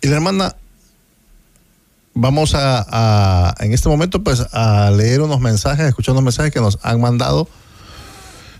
Y 0.02 0.08
la 0.08 0.16
hermana, 0.16 0.56
vamos 2.14 2.54
a, 2.54 3.54
en 3.60 3.72
este 3.72 3.88
momento 3.88 4.22
pues 4.22 4.46
a 4.52 4.90
leer 4.90 5.20
unos 5.20 5.40
mensajes, 5.40 5.86
escuchar 5.86 6.12
unos 6.12 6.24
mensajes 6.24 6.52
que 6.52 6.60
nos 6.60 6.78
han 6.82 7.00
mandado 7.00 7.48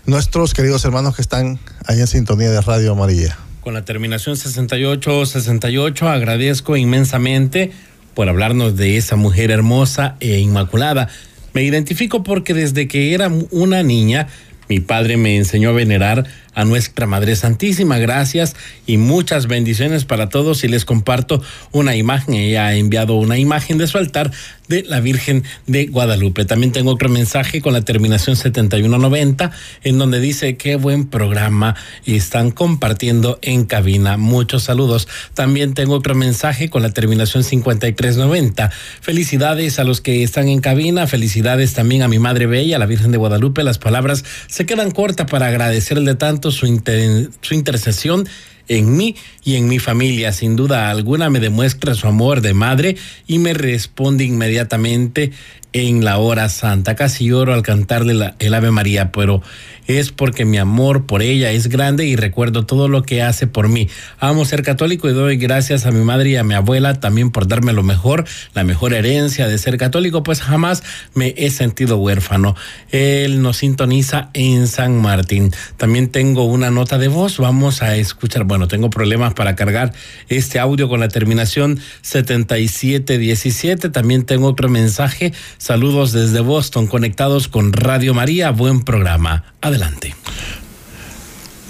nuestros 0.05 0.53
queridos 0.53 0.83
hermanos 0.85 1.15
que 1.15 1.21
están 1.21 1.59
ahí 1.85 1.99
en 1.99 2.07
sintonía 2.07 2.49
de 2.49 2.61
Radio 2.61 2.93
Amarilla. 2.93 3.37
Con 3.61 3.75
la 3.75 3.85
terminación 3.85 4.37
6868 4.37 6.09
agradezco 6.09 6.75
inmensamente 6.75 7.71
por 8.15 8.27
hablarnos 8.27 8.75
de 8.75 8.97
esa 8.97 9.15
mujer 9.15 9.51
hermosa 9.51 10.15
e 10.19 10.39
inmaculada. 10.39 11.09
Me 11.53 11.63
identifico 11.63 12.23
porque 12.23 12.53
desde 12.53 12.87
que 12.87 13.13
era 13.13 13.31
una 13.51 13.83
niña, 13.83 14.27
mi 14.67 14.79
padre 14.79 15.17
me 15.17 15.37
enseñó 15.37 15.69
a 15.69 15.73
venerar 15.73 16.25
a 16.53 16.65
nuestra 16.65 17.07
Madre 17.07 17.35
Santísima. 17.35 17.97
Gracias 17.97 18.55
y 18.85 18.97
muchas 18.97 19.47
bendiciones 19.47 20.05
para 20.05 20.29
todos 20.29 20.63
y 20.63 20.67
les 20.67 20.85
comparto 20.85 21.41
una 21.71 21.95
imagen. 21.95 22.35
Ella 22.35 22.67
ha 22.67 22.75
enviado 22.75 23.15
una 23.15 23.37
imagen 23.37 23.77
de 23.77 23.87
su 23.87 23.97
altar 23.97 24.31
de 24.67 24.83
la 24.83 25.01
Virgen 25.01 25.43
de 25.67 25.87
Guadalupe. 25.87 26.45
También 26.45 26.71
tengo 26.71 26.91
otro 26.91 27.09
mensaje 27.09 27.61
con 27.61 27.73
la 27.73 27.81
terminación 27.81 28.35
7190 28.35 29.51
en 29.83 29.97
donde 29.97 30.19
dice 30.19 30.55
qué 30.55 30.77
buen 30.77 31.07
programa 31.07 31.75
están 32.05 32.51
compartiendo 32.51 33.37
en 33.41 33.65
cabina. 33.65 34.17
Muchos 34.17 34.63
saludos. 34.63 35.07
También 35.33 35.73
tengo 35.73 35.95
otro 35.95 36.15
mensaje 36.15 36.69
con 36.69 36.81
la 36.83 36.91
terminación 36.91 37.43
5390. 37.43 38.71
Felicidades 39.01 39.77
a 39.79 39.83
los 39.83 39.99
que 39.99 40.23
están 40.23 40.47
en 40.47 40.61
cabina. 40.61 41.05
Felicidades 41.05 41.73
también 41.73 42.01
a 42.01 42.07
mi 42.07 42.19
Madre 42.19 42.45
Bella, 42.45 42.79
la 42.79 42.85
Virgen 42.85 43.11
de 43.11 43.17
Guadalupe. 43.17 43.63
Las 43.63 43.77
palabras 43.77 44.23
se 44.47 44.65
quedan 44.65 44.91
cortas 44.91 45.29
para 45.29 45.47
agradecerle 45.47 46.15
tanto 46.15 46.40
su, 46.49 46.65
intercesión 46.65 48.27
en 48.67 48.97
mí 48.97 49.15
y 49.43 49.55
en 49.55 49.67
mi 49.67 49.77
familia. 49.77 50.33
Sin 50.33 50.55
duda 50.55 50.89
alguna 50.89 51.29
me 51.29 51.39
demuestra 51.39 51.93
su 51.93 52.07
amor 52.07 52.41
de 52.41 52.53
madre 52.53 52.97
y 53.27 53.37
me 53.37 53.53
responde 53.53 54.23
inmediatamente 54.23 55.31
en 55.73 56.03
la 56.03 56.17
hora 56.17 56.49
santa. 56.49 56.95
Casi 56.95 57.25
lloro 57.25 57.53
al 57.53 57.63
cantarle 57.63 58.13
la, 58.13 58.35
el 58.39 58.53
Ave 58.53 58.71
María, 58.71 59.11
pero 59.11 59.41
es 59.87 60.11
porque 60.11 60.45
mi 60.45 60.57
amor 60.57 61.05
por 61.05 61.21
ella 61.21 61.51
es 61.51 61.67
grande 61.67 62.05
y 62.05 62.15
recuerdo 62.15 62.65
todo 62.65 62.87
lo 62.87 63.03
que 63.03 63.21
hace 63.21 63.47
por 63.47 63.67
mí. 63.67 63.89
Amo 64.19 64.45
ser 64.45 64.63
católico 64.63 65.09
y 65.09 65.13
doy 65.13 65.37
gracias 65.37 65.85
a 65.85 65.91
mi 65.91 66.03
madre 66.03 66.29
y 66.31 66.35
a 66.35 66.43
mi 66.43 66.53
abuela 66.53 66.99
también 66.99 67.31
por 67.31 67.47
darme 67.47 67.73
lo 67.73 67.83
mejor, 67.83 68.25
la 68.53 68.63
mejor 68.63 68.93
herencia 68.93 69.47
de 69.47 69.57
ser 69.57 69.77
católico, 69.77 70.23
pues 70.23 70.41
jamás 70.41 70.83
me 71.13 71.33
he 71.37 71.49
sentido 71.49 71.97
huérfano. 71.97 72.55
Él 72.91 73.41
nos 73.41 73.57
sintoniza 73.57 74.29
en 74.33 74.67
San 74.67 75.01
Martín. 75.01 75.51
También 75.77 76.09
tengo 76.09 76.45
una 76.45 76.71
nota 76.71 76.97
de 76.97 77.07
voz, 77.07 77.37
vamos 77.37 77.81
a 77.81 77.95
escuchar. 77.95 78.43
Bueno, 78.43 78.67
tengo 78.67 78.89
problemas 78.89 79.33
para 79.33 79.55
cargar 79.55 79.93
este 80.29 80.59
audio 80.59 80.89
con 80.89 80.99
la 80.99 81.07
terminación 81.07 81.79
7717. 82.01 83.89
También 83.89 84.23
tengo 84.23 84.47
otro 84.47 84.69
mensaje. 84.69 85.33
Saludos 85.61 86.11
desde 86.11 86.39
Boston, 86.39 86.87
conectados 86.87 87.47
con 87.47 87.71
Radio 87.71 88.15
María. 88.15 88.49
Buen 88.49 88.81
programa. 88.81 89.53
Adelante. 89.61 90.15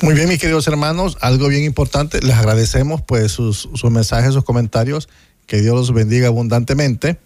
Muy 0.01 0.13
bien, 0.13 0.29
mis 0.29 0.39
queridos 0.39 0.65
hermanos, 0.69 1.17
algo 1.19 1.49
bien 1.49 1.65
importante, 1.65 2.21
les 2.21 2.37
agradecemos 2.37 3.01
pues 3.01 3.33
sus, 3.33 3.67
sus 3.73 3.91
mensajes, 3.91 4.33
sus 4.33 4.45
comentarios, 4.45 5.09
que 5.45 5.61
Dios 5.61 5.75
los 5.75 5.93
bendiga 5.93 6.27
abundantemente. 6.27 7.19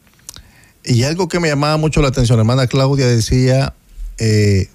Y 0.84 1.04
algo 1.04 1.28
que 1.28 1.40
me 1.40 1.50
llamaba 1.50 1.78
mucho 1.78 2.02
la 2.02 2.08
atención, 2.08 2.40
hermana 2.40 2.66
Claudia 2.66 3.06
decía, 3.06 3.76
eh, 4.18 4.68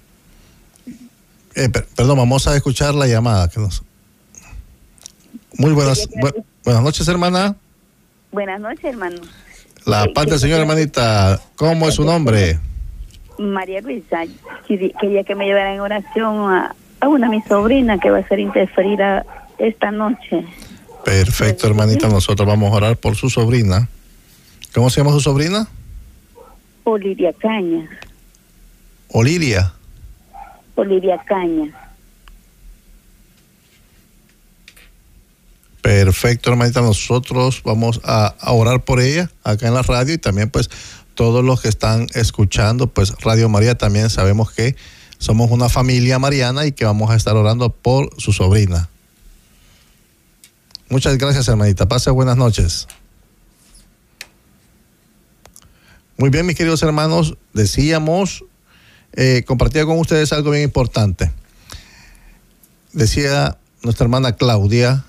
eh, 1.55 1.69
perdón, 1.97 2.19
vamos 2.19 2.47
a 2.47 2.55
escuchar 2.55 2.95
la 2.95 3.07
llamada. 3.07 3.49
Que 3.49 3.59
nos... 3.59 3.83
Muy 5.57 5.73
buenas, 5.73 6.07
bu 6.21 6.45
buenas 6.63 6.83
noches, 6.83 7.05
hermana. 7.09 7.57
Buenas 8.31 8.61
noches, 8.61 8.85
hermano. 8.85 9.19
La 9.85 10.07
paz 10.13 10.27
del 10.27 10.39
Señor, 10.39 10.59
hermanita. 10.59 11.39
¿Cómo 11.55 11.87
es 11.87 11.95
su 11.95 12.03
nombre? 12.03 12.59
María 13.39 13.81
Luisa, 13.81 14.23
quería 14.67 15.23
que 15.23 15.35
me 15.35 15.45
llevara 15.45 15.73
en 15.73 15.79
oración 15.79 16.51
a, 16.51 16.75
a 16.99 17.07
una 17.07 17.27
de 17.27 17.37
mis 17.37 17.45
sobrinas 17.45 17.99
que 17.99 18.11
va 18.11 18.19
a 18.19 18.27
ser 18.27 18.39
interferida 18.39 19.25
esta 19.57 19.91
noche. 19.91 20.45
Perfecto, 21.03 21.67
hermanita. 21.67 22.07
Nosotros 22.07 22.47
vamos 22.47 22.71
a 22.71 22.75
orar 22.75 22.97
por 22.97 23.15
su 23.15 23.29
sobrina. 23.29 23.87
¿Cómo 24.73 24.89
se 24.89 25.01
llama 25.01 25.11
su 25.11 25.19
sobrina? 25.21 25.67
Olivia 26.83 27.33
Caña. 27.33 27.89
Olivia. 29.09 29.73
Olivia 30.75 31.21
Caña. 31.25 31.80
Perfecto, 35.81 36.51
hermanita. 36.51 36.81
Nosotros 36.81 37.61
vamos 37.65 38.01
a, 38.03 38.35
orar 38.47 38.83
por 38.85 39.01
ella 39.01 39.31
acá 39.43 39.67
en 39.67 39.73
la 39.73 39.81
radio 39.81 40.13
y 40.13 40.17
también 40.17 40.49
pues 40.49 40.69
todos 41.15 41.43
los 41.43 41.61
que 41.61 41.69
están 41.69 42.07
escuchando, 42.13 42.87
pues 42.87 43.13
Radio 43.21 43.49
María 43.49 43.75
también 43.75 44.09
sabemos 44.09 44.51
que 44.51 44.75
somos 45.17 45.51
una 45.51 45.69
familia 45.69 46.19
mariana 46.19 46.65
y 46.65 46.71
que 46.71 46.85
vamos 46.85 47.11
a 47.11 47.15
estar 47.15 47.35
orando 47.35 47.69
por 47.71 48.09
su 48.17 48.31
sobrina. 48.31 48.89
Muchas 50.89 51.17
gracias, 51.17 51.47
hermanita. 51.47 51.87
Pase 51.87 52.09
buenas 52.11 52.37
noches. 52.37 52.87
Muy 56.17 56.29
bien, 56.29 56.45
mis 56.45 56.55
queridos 56.55 56.83
hermanos, 56.83 57.37
decíamos, 57.53 58.45
eh, 59.13 59.43
compartía 59.47 59.85
con 59.85 59.97
ustedes 59.97 60.31
algo 60.33 60.51
bien 60.51 60.63
importante. 60.63 61.31
Decía 62.93 63.57
nuestra 63.81 64.03
hermana 64.03 64.35
Claudia 64.35 65.05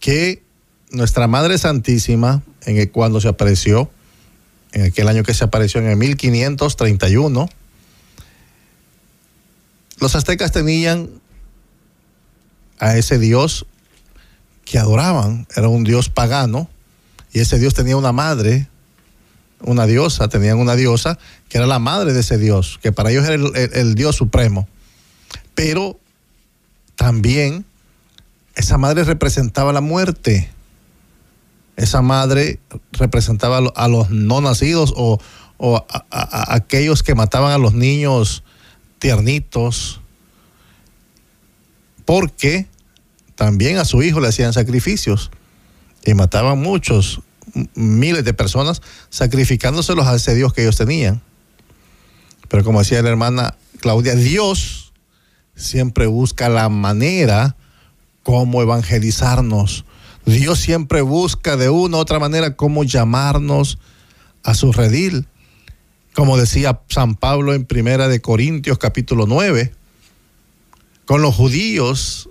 que 0.00 0.42
nuestra 0.90 1.26
Madre 1.26 1.58
Santísima, 1.58 2.42
en 2.62 2.78
el, 2.78 2.90
cuando 2.90 3.20
se 3.20 3.28
apareció, 3.28 3.90
en 4.72 4.84
aquel 4.84 5.08
año 5.08 5.22
que 5.22 5.34
se 5.34 5.44
apareció 5.44 5.80
en 5.80 5.88
el 5.88 5.96
1531, 5.96 7.48
los 10.00 10.14
aztecas 10.14 10.52
tenían 10.52 11.10
a 12.78 12.96
ese 12.96 13.18
dios 13.18 13.66
que 14.64 14.78
adoraban, 14.78 15.46
era 15.56 15.68
un 15.68 15.84
dios 15.84 16.08
pagano, 16.10 16.68
y 17.32 17.40
ese 17.40 17.58
dios 17.58 17.74
tenía 17.74 17.96
una 17.96 18.12
madre, 18.12 18.68
una 19.60 19.86
diosa, 19.86 20.28
tenían 20.28 20.58
una 20.58 20.76
diosa 20.76 21.18
que 21.48 21.58
era 21.58 21.66
la 21.66 21.78
madre 21.78 22.12
de 22.12 22.20
ese 22.20 22.38
dios, 22.38 22.78
que 22.80 22.92
para 22.92 23.10
ellos 23.10 23.24
era 23.24 23.34
el, 23.34 23.56
el, 23.56 23.74
el 23.74 23.94
dios 23.94 24.16
supremo. 24.16 24.68
Pero 25.54 25.98
también 26.94 27.64
esa 28.58 28.76
madre 28.76 29.04
representaba 29.04 29.72
la 29.72 29.80
muerte. 29.80 30.50
Esa 31.76 32.02
madre 32.02 32.58
representaba 32.90 33.58
a 33.58 33.88
los 33.88 34.10
no 34.10 34.40
nacidos 34.40 34.92
o, 34.96 35.20
o 35.58 35.86
a, 35.88 36.54
aquellos 36.54 37.04
que 37.04 37.14
mataban 37.14 37.52
a 37.52 37.58
los 37.58 37.72
niños 37.72 38.42
tiernitos, 38.98 40.00
porque 42.04 42.66
también 43.36 43.76
a 43.78 43.84
su 43.84 44.02
hijo 44.02 44.18
le 44.18 44.26
hacían 44.26 44.52
sacrificios 44.52 45.30
y 46.04 46.14
mataban 46.14 46.58
muchos, 46.58 47.20
miles 47.76 48.24
de 48.24 48.34
personas, 48.34 48.82
sacrificándoselos 49.08 50.08
a 50.08 50.16
ese 50.16 50.34
Dios 50.34 50.52
que 50.52 50.62
ellos 50.62 50.76
tenían. 50.76 51.22
Pero 52.48 52.64
como 52.64 52.80
decía 52.80 53.02
la 53.02 53.10
hermana 53.10 53.56
Claudia, 53.78 54.16
Dios 54.16 54.92
siempre 55.54 56.08
busca 56.08 56.48
la 56.48 56.68
manera 56.68 57.54
cómo 58.28 58.60
evangelizarnos. 58.60 59.86
Dios 60.26 60.58
siempre 60.58 61.00
busca 61.00 61.56
de 61.56 61.70
una 61.70 61.96
u 61.96 62.00
otra 62.00 62.18
manera 62.18 62.56
cómo 62.56 62.84
llamarnos 62.84 63.78
a 64.42 64.52
su 64.52 64.70
redil. 64.70 65.26
Como 66.12 66.36
decía 66.36 66.78
San 66.90 67.14
Pablo 67.14 67.54
en 67.54 67.64
Primera 67.64 68.06
de 68.06 68.20
Corintios 68.20 68.76
capítulo 68.76 69.24
9, 69.26 69.72
con 71.06 71.22
los 71.22 71.36
judíos, 71.36 72.28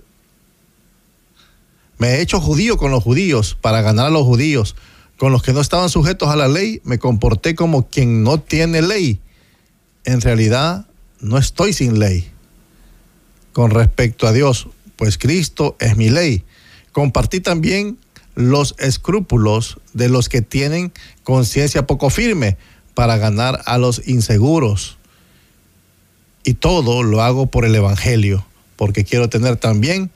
me 1.98 2.10
he 2.10 2.20
hecho 2.20 2.40
judío 2.40 2.76
con 2.76 2.92
los 2.92 3.02
judíos 3.02 3.58
para 3.60 3.82
ganar 3.82 4.06
a 4.06 4.10
los 4.10 4.22
judíos. 4.22 4.76
Con 5.16 5.32
los 5.32 5.42
que 5.42 5.52
no 5.52 5.60
estaban 5.60 5.88
sujetos 5.88 6.28
a 6.28 6.36
la 6.36 6.46
ley, 6.46 6.80
me 6.84 7.00
comporté 7.00 7.56
como 7.56 7.88
quien 7.88 8.22
no 8.22 8.38
tiene 8.38 8.82
ley. 8.82 9.20
En 10.04 10.20
realidad, 10.20 10.86
no 11.18 11.38
estoy 11.38 11.72
sin 11.72 11.98
ley. 11.98 12.30
Con 13.52 13.72
respecto 13.72 14.28
a 14.28 14.32
Dios, 14.32 14.68
pues 14.98 15.16
Cristo 15.16 15.76
es 15.78 15.96
mi 15.96 16.10
ley. 16.10 16.44
Compartí 16.92 17.40
también 17.40 17.96
los 18.34 18.74
escrúpulos 18.78 19.78
de 19.94 20.08
los 20.08 20.28
que 20.28 20.42
tienen 20.42 20.92
conciencia 21.22 21.86
poco 21.86 22.10
firme 22.10 22.58
para 22.94 23.16
ganar 23.16 23.62
a 23.64 23.78
los 23.78 24.06
inseguros. 24.08 24.98
Y 26.42 26.54
todo 26.54 27.04
lo 27.04 27.22
hago 27.22 27.46
por 27.46 27.64
el 27.64 27.76
Evangelio, 27.76 28.44
porque 28.74 29.04
quiero 29.04 29.28
tener 29.28 29.56
también 29.56 30.10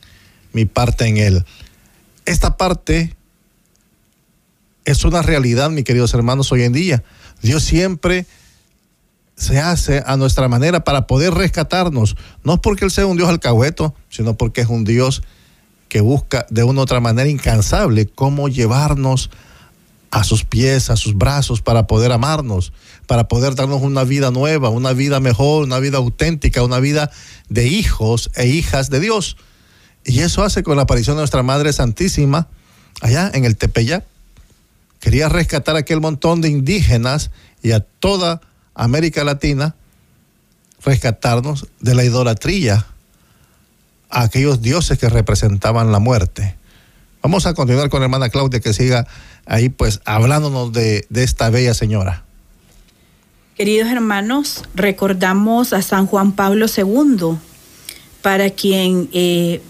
mi 0.53 0.65
parte 0.65 1.07
en 1.07 1.17
él. 1.17 1.45
Esta 2.25 2.57
parte 2.57 3.15
es 4.85 5.05
una 5.05 5.23
realidad, 5.23 5.71
mis 5.71 5.85
queridos 5.85 6.13
hermanos, 6.13 6.51
hoy 6.51 6.65
en 6.65 6.73
día. 6.73 7.05
Dios 7.41 7.63
siempre 7.63 8.27
se 9.37 9.59
hace 9.59 10.03
a 10.07 10.17
nuestra 10.17 10.49
manera 10.49 10.85
para 10.85 11.07
poder 11.07 11.35
rescatarnos, 11.35 12.17
no 12.45 12.61
porque 12.61 12.85
Él 12.85 12.91
sea 12.91 13.07
un 13.07 13.17
Dios 13.17 13.29
alcahueto, 13.29 13.95
sino 14.09 14.37
porque 14.37 14.61
es 14.61 14.69
un 14.69 14.85
Dios 14.85 15.23
que 15.89 16.01
busca 16.01 16.47
de 16.49 16.65
una 16.65 16.83
otra 16.83 17.01
manera 17.01 17.29
incansable 17.29 18.07
cómo 18.07 18.49
llevarnos 18.49 19.31
a 20.11 20.25
sus 20.25 20.45
pies, 20.45 20.91
a 20.91 20.97
sus 20.97 21.17
brazos, 21.17 21.63
para 21.63 21.87
poder 21.87 22.13
amarnos, 22.13 22.73
para 23.07 23.29
poder 23.29 23.55
darnos 23.55 23.81
una 23.83 24.05
vida 24.05 24.31
nueva, 24.31 24.69
una 24.69 24.93
vida 24.93 25.21
mejor, 25.21 25.65
una 25.65 25.79
vida 25.79 25.99
auténtica, 25.99 26.63
una 26.63 26.81
vida 26.81 27.11
de 27.49 27.67
hijos 27.67 28.31
e 28.35 28.47
hijas 28.47 28.91
de 28.91 29.01
Dios. 29.01 29.37
Y 30.05 30.21
eso 30.21 30.45
hace 30.45 30.63
con 30.63 30.77
la 30.77 30.83
aparición 30.83 31.17
de 31.17 31.23
nuestra 31.23 31.43
Madre 31.43 31.73
Santísima 31.73 32.49
allá 33.01 33.31
en 33.33 33.45
el 33.45 33.57
Tepeyac. 33.57 34.05
Quería 35.01 35.29
rescatar 35.29 35.77
a 35.77 35.81
aquel 35.81 36.01
montón 36.01 36.43
de 36.43 36.49
indígenas 36.49 37.31
y 37.63 37.73
a 37.73 37.81
toda 37.81 38.41
América 38.75 39.25
Latina, 39.25 39.75
rescatarnos 40.85 41.67
de 41.81 41.95
la 41.95 42.05
idolatría 42.05 42.87
a 44.11 44.23
aquellos 44.23 44.61
dioses 44.63 44.99
que 44.99 45.09
representaban 45.09 45.93
la 45.93 45.99
muerte. 45.99 46.57
Vamos 47.23 47.47
a 47.47 47.55
continuar 47.55 47.89
con 47.89 48.01
la 48.01 48.07
hermana 48.07 48.31
Claudia 48.31 48.61
que 48.61 48.73
siga 48.73 49.07
ahí 49.47 49.69
pues 49.69 50.01
hablándonos 50.05 50.73
de, 50.73 51.07
esta 51.15 51.51
bella 51.51 51.75
señora. 51.75 52.25
Queridos 53.57 53.91
hermanos, 53.91 54.65
recordamos 54.75 55.73
a 55.73 55.83
San 55.83 56.07
Juan 56.07 56.33
Pablo 56.33 56.67
II, 56.75 57.37
para 58.23 58.51
quien 58.51 59.09
eh, 59.13 59.61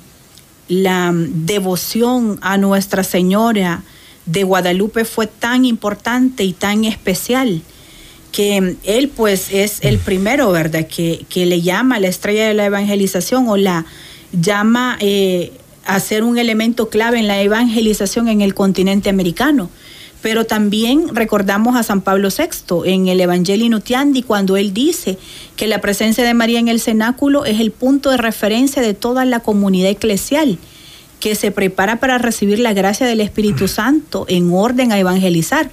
la 0.69 1.13
devoción 1.15 2.39
a 2.43 2.59
Nuestra 2.59 3.03
Señora 3.03 3.83
de 4.25 4.45
Guadalupe 4.45 5.05
fue 5.05 5.27
tan 5.27 5.65
importante 5.65 6.45
y 6.45 6.53
tan 6.53 6.85
especial 6.85 7.63
que 8.33 8.77
él 8.85 9.09
pues 9.15 9.53
es 9.53 9.79
el 9.83 9.99
primero, 9.99 10.51
¿verdad? 10.51 10.87
Que, 10.87 11.25
que 11.29 11.47
le 11.47 11.61
llama 11.61 12.01
la 12.01 12.09
estrella 12.09 12.49
de 12.49 12.55
la 12.55 12.65
evangelización 12.65 13.49
o 13.49 13.57
la 13.57 13.85
llama 14.33 14.97
eh, 15.01 15.53
a 15.85 16.01
ser 16.01 16.25
un 16.25 16.39
elemento 16.39 16.89
clave 16.89 17.19
en 17.19 17.29
la 17.29 17.41
evangelización 17.41 18.29
en 18.29 18.41
el 18.41 18.55
continente 18.55 19.11
americano. 19.11 19.71
Pero 20.23 20.47
también 20.47 21.15
recordamos 21.15 21.77
a 21.77 21.83
San 21.83 22.01
Pablo 22.01 22.29
VI 22.31 22.91
en 22.91 23.09
el 23.09 23.21
Evangelio 23.21 23.69
Nutiandi 23.69 24.23
cuando 24.23 24.57
él 24.57 24.73
dice 24.73 25.19
que 25.57 25.67
la 25.67 25.81
presencia 25.81 26.25
de 26.25 26.33
María 26.33 26.61
en 26.61 26.69
el 26.69 26.81
cenáculo 26.81 27.45
es 27.45 27.61
el 27.61 27.73
punto 27.73 28.11
de 28.11 28.17
referencia 28.17 28.81
de 28.81 28.95
toda 28.95 29.25
la 29.25 29.41
comunidad 29.41 29.91
eclesial 29.91 30.59
que 31.19 31.35
se 31.35 31.51
prepara 31.51 32.01
para 32.01 32.19
recibir 32.19 32.61
la 32.61 32.73
gracia 32.73 33.07
del 33.07 33.21
Espíritu 33.21 33.69
Santo 33.69 34.25
en 34.29 34.53
orden 34.53 34.93
a 34.93 34.99
evangelizar. 34.99 35.71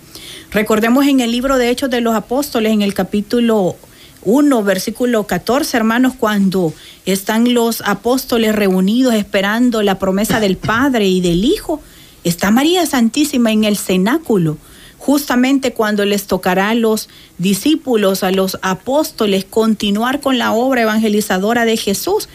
Recordemos 0.51 1.05
en 1.05 1.19
el 1.19 1.31
libro 1.31 1.59
de 1.59 1.69
Hechos 1.69 1.91
de 1.91 2.01
los 2.01 2.15
Apóstoles, 2.15 2.71
en 2.71 2.81
el 2.81 2.95
capítulo 2.95 3.75
1, 4.23 4.63
versículo 4.63 5.27
14, 5.27 5.77
hermanos, 5.77 6.13
cuando 6.17 6.73
están 7.05 7.53
los 7.53 7.81
apóstoles 7.85 8.55
reunidos 8.55 9.13
esperando 9.13 9.83
la 9.83 9.99
promesa 9.99 10.39
del 10.39 10.57
Padre 10.57 11.07
y 11.07 11.21
del 11.21 11.45
Hijo, 11.45 11.81
está 12.23 12.49
María 12.49 12.87
Santísima 12.87 13.51
en 13.51 13.63
el 13.63 13.77
cenáculo, 13.77 14.57
justamente 14.97 15.73
cuando 15.73 16.03
les 16.03 16.25
tocará 16.25 16.69
a 16.69 16.75
los 16.75 17.09
discípulos, 17.37 18.23
a 18.23 18.31
los 18.31 18.57
apóstoles, 18.63 19.45
continuar 19.45 20.19
con 20.19 20.39
la 20.39 20.51
obra 20.51 20.81
evangelizadora 20.81 21.65
de 21.65 21.77
Jesús. 21.77 22.27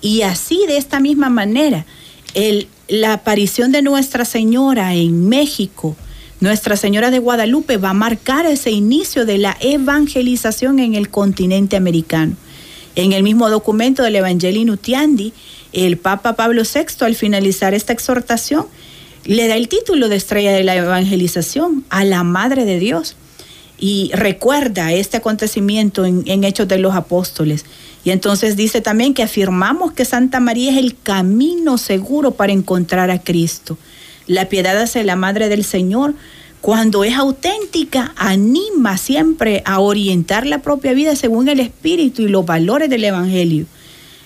Y 0.00 0.22
así, 0.22 0.64
de 0.66 0.78
esta 0.78 1.00
misma 1.00 1.28
manera, 1.28 1.84
el, 2.32 2.66
la 2.88 3.12
aparición 3.12 3.72
de 3.72 3.82
Nuestra 3.82 4.24
Señora 4.24 4.94
en 4.94 5.28
México, 5.28 5.96
Nuestra 6.40 6.76
Señora 6.76 7.10
de 7.10 7.18
Guadalupe 7.18 7.78
va 7.78 7.90
a 7.90 7.94
marcar 7.94 8.46
ese 8.46 8.70
inicio 8.70 9.26
de 9.26 9.38
la 9.38 9.56
evangelización 9.60 10.78
en 10.78 10.94
el 10.94 11.10
continente 11.10 11.74
americano. 11.74 12.36
En 12.94 13.12
el 13.12 13.24
mismo 13.24 13.50
documento 13.50 14.04
del 14.04 14.16
Evangelio 14.16 14.64
Nutiandi, 14.64 15.32
el 15.72 15.98
Papa 15.98 16.36
Pablo 16.36 16.62
VI, 16.62 17.04
al 17.04 17.16
finalizar 17.16 17.74
esta 17.74 17.92
exhortación, 17.92 18.66
le 19.24 19.48
da 19.48 19.56
el 19.56 19.66
título 19.66 20.08
de 20.08 20.14
estrella 20.14 20.52
de 20.52 20.62
la 20.62 20.76
evangelización 20.76 21.84
a 21.90 22.04
la 22.04 22.22
Madre 22.22 22.64
de 22.64 22.78
Dios 22.78 23.16
y 23.76 24.12
recuerda 24.14 24.92
este 24.92 25.16
acontecimiento 25.16 26.04
en, 26.04 26.22
en, 26.26 26.44
Hechos 26.44 26.68
de 26.68 26.78
los 26.78 26.94
Apóstoles. 26.94 27.64
Y 28.04 28.10
entonces 28.10 28.56
dice 28.56 28.80
también 28.80 29.12
que 29.12 29.24
afirmamos 29.24 29.92
que 29.92 30.04
Santa 30.04 30.38
María 30.38 30.70
es 30.70 30.78
el 30.78 30.96
camino 30.96 31.78
seguro 31.78 32.30
para 32.30 32.52
encontrar 32.52 33.10
a 33.10 33.20
Cristo. 33.20 33.76
La 34.28 34.48
piedad 34.48 34.80
hacia 34.80 35.02
la 35.02 35.16
Madre 35.16 35.48
del 35.48 35.64
Señor, 35.64 36.14
cuando 36.60 37.02
es 37.02 37.14
auténtica, 37.14 38.12
anima 38.16 38.98
siempre 38.98 39.62
a 39.64 39.80
orientar 39.80 40.46
la 40.46 40.60
propia 40.60 40.92
vida 40.92 41.16
según 41.16 41.48
el 41.48 41.58
Espíritu 41.60 42.22
y 42.22 42.28
los 42.28 42.46
valores 42.46 42.90
del 42.90 43.04
Evangelio. 43.04 43.66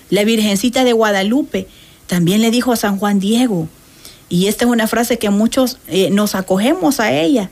La 0.09 0.23
Virgencita 0.23 0.83
de 0.83 0.93
Guadalupe 0.93 1.67
también 2.05 2.41
le 2.41 2.51
dijo 2.51 2.71
a 2.71 2.75
San 2.75 2.99
Juan 2.99 3.19
Diego, 3.19 3.67
y 4.29 4.47
esta 4.47 4.65
es 4.65 4.71
una 4.71 4.87
frase 4.87 5.17
que 5.17 5.29
muchos 5.29 5.77
eh, 5.87 6.09
nos 6.09 6.35
acogemos 6.35 6.99
a 6.99 7.13
ella. 7.13 7.49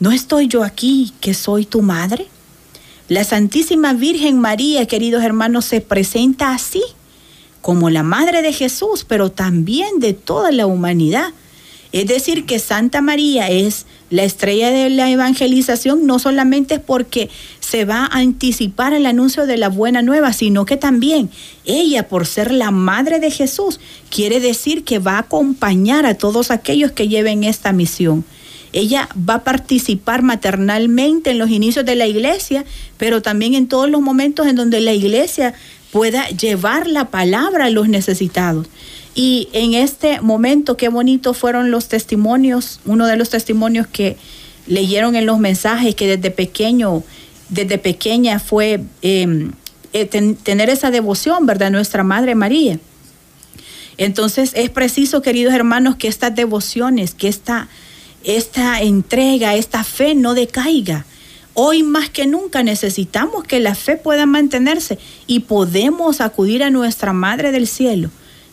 ¿No 0.00 0.12
estoy 0.12 0.48
yo 0.48 0.64
aquí 0.64 1.12
que 1.20 1.34
soy 1.34 1.64
tu 1.64 1.82
madre? 1.82 2.26
La 3.08 3.24
Santísima 3.24 3.92
Virgen 3.92 4.38
María, 4.38 4.86
queridos 4.86 5.22
hermanos, 5.22 5.64
se 5.64 5.80
presenta 5.80 6.52
así, 6.52 6.82
como 7.60 7.90
la 7.90 8.02
madre 8.02 8.42
de 8.42 8.52
Jesús, 8.52 9.04
pero 9.06 9.30
también 9.30 9.98
de 9.98 10.12
toda 10.12 10.52
la 10.52 10.66
humanidad. 10.66 11.32
Es 11.92 12.06
decir, 12.06 12.46
que 12.46 12.60
Santa 12.60 13.00
María 13.00 13.48
es 13.48 13.86
la 14.10 14.22
estrella 14.22 14.70
de 14.70 14.90
la 14.90 15.10
evangelización, 15.10 16.06
no 16.06 16.18
solamente 16.18 16.74
es 16.74 16.80
porque 16.80 17.30
se 17.58 17.84
va 17.84 18.04
a 18.04 18.18
anticipar 18.18 18.92
el 18.92 19.06
anuncio 19.06 19.46
de 19.46 19.56
la 19.56 19.68
buena 19.68 20.02
nueva, 20.02 20.32
sino 20.32 20.64
que 20.64 20.76
también 20.76 21.30
ella, 21.64 22.08
por 22.08 22.26
ser 22.26 22.52
la 22.52 22.70
madre 22.70 23.18
de 23.18 23.30
Jesús, 23.30 23.80
quiere 24.08 24.40
decir 24.40 24.84
que 24.84 24.98
va 24.98 25.16
a 25.16 25.20
acompañar 25.20 26.06
a 26.06 26.14
todos 26.14 26.50
aquellos 26.50 26.92
que 26.92 27.08
lleven 27.08 27.44
esta 27.44 27.72
misión. 27.72 28.24
Ella 28.72 29.08
va 29.28 29.34
a 29.34 29.44
participar 29.44 30.22
maternalmente 30.22 31.30
en 31.30 31.38
los 31.38 31.50
inicios 31.50 31.84
de 31.84 31.96
la 31.96 32.06
iglesia, 32.06 32.64
pero 32.98 33.20
también 33.20 33.54
en 33.54 33.66
todos 33.66 33.90
los 33.90 34.00
momentos 34.00 34.46
en 34.46 34.54
donde 34.54 34.80
la 34.80 34.92
iglesia 34.92 35.54
pueda 35.90 36.28
llevar 36.28 36.86
la 36.86 37.10
palabra 37.10 37.66
a 37.66 37.70
los 37.70 37.88
necesitados. 37.88 38.68
Y 39.14 39.48
en 39.52 39.74
este 39.74 40.20
momento, 40.20 40.76
qué 40.76 40.88
bonito 40.88 41.34
fueron 41.34 41.70
los 41.70 41.88
testimonios, 41.88 42.80
uno 42.84 43.06
de 43.06 43.16
los 43.16 43.30
testimonios 43.30 43.86
que 43.86 44.16
leyeron 44.66 45.16
en 45.16 45.26
los 45.26 45.38
mensajes, 45.38 45.94
que 45.94 46.06
desde 46.06 46.30
pequeño, 46.30 47.02
desde 47.48 47.78
pequeña 47.78 48.38
fue 48.38 48.84
eh, 49.02 49.50
eh, 49.92 50.04
ten, 50.04 50.36
tener 50.36 50.70
esa 50.70 50.90
devoción, 50.90 51.46
¿verdad? 51.46 51.70
Nuestra 51.70 52.04
Madre 52.04 52.34
María. 52.34 52.78
Entonces 53.98 54.52
es 54.54 54.70
preciso, 54.70 55.22
queridos 55.22 55.52
hermanos, 55.52 55.96
que 55.96 56.08
estas 56.08 56.34
devociones, 56.34 57.14
que 57.14 57.28
esta, 57.28 57.68
esta 58.22 58.80
entrega, 58.80 59.56
esta 59.56 59.82
fe 59.82 60.14
no 60.14 60.34
decaiga. 60.34 61.04
Hoy 61.54 61.82
más 61.82 62.08
que 62.08 62.26
nunca 62.28 62.62
necesitamos 62.62 63.42
que 63.42 63.58
la 63.58 63.74
fe 63.74 63.96
pueda 63.96 64.24
mantenerse 64.24 64.98
y 65.26 65.40
podemos 65.40 66.20
acudir 66.20 66.62
a 66.62 66.70
nuestra 66.70 67.12
Madre 67.12 67.50
del 67.50 67.66
Cielo 67.66 68.10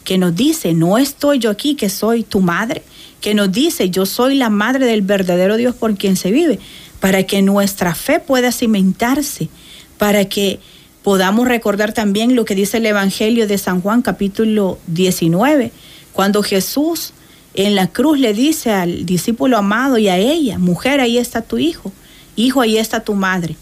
que 0.07 0.17
nos 0.17 0.37
dice, 0.37 0.73
no 0.73 0.97
estoy 0.97 1.37
yo 1.37 1.49
aquí, 1.49 1.75
que 1.75 1.89
soy 1.89 2.23
tu 2.23 2.39
madre, 2.39 2.81
que 3.19 3.33
nos 3.33 3.51
dice, 3.51 3.89
yo 3.89 4.05
soy 4.05 4.35
la 4.35 4.49
madre 4.49 4.85
del 4.85 5.01
verdadero 5.01 5.57
Dios 5.57 5.75
por 5.75 5.97
quien 5.97 6.15
se 6.15 6.31
vive, 6.31 6.59
para 7.01 7.23
que 7.23 7.41
nuestra 7.41 7.93
fe 7.93 8.21
pueda 8.21 8.53
cimentarse, 8.53 9.49
para 9.97 10.23
que 10.23 10.61
podamos 11.03 11.45
recordar 11.45 11.91
también 11.91 12.37
lo 12.37 12.45
que 12.45 12.55
dice 12.55 12.77
el 12.77 12.85
Evangelio 12.85 13.47
de 13.47 13.57
San 13.57 13.81
Juan 13.81 14.01
capítulo 14.01 14.79
19, 14.87 15.73
cuando 16.13 16.41
Jesús 16.41 17.11
en 17.53 17.75
la 17.75 17.87
cruz 17.87 18.17
le 18.17 18.31
dice 18.31 18.71
al 18.71 19.05
discípulo 19.05 19.57
amado 19.57 19.97
y 19.97 20.07
a 20.07 20.15
ella, 20.15 20.57
mujer, 20.57 21.01
ahí 21.01 21.17
está 21.17 21.41
tu 21.41 21.57
hijo, 21.57 21.91
hijo, 22.37 22.61
ahí 22.61 22.77
está 22.77 23.01
tu 23.01 23.13
madre. 23.13 23.57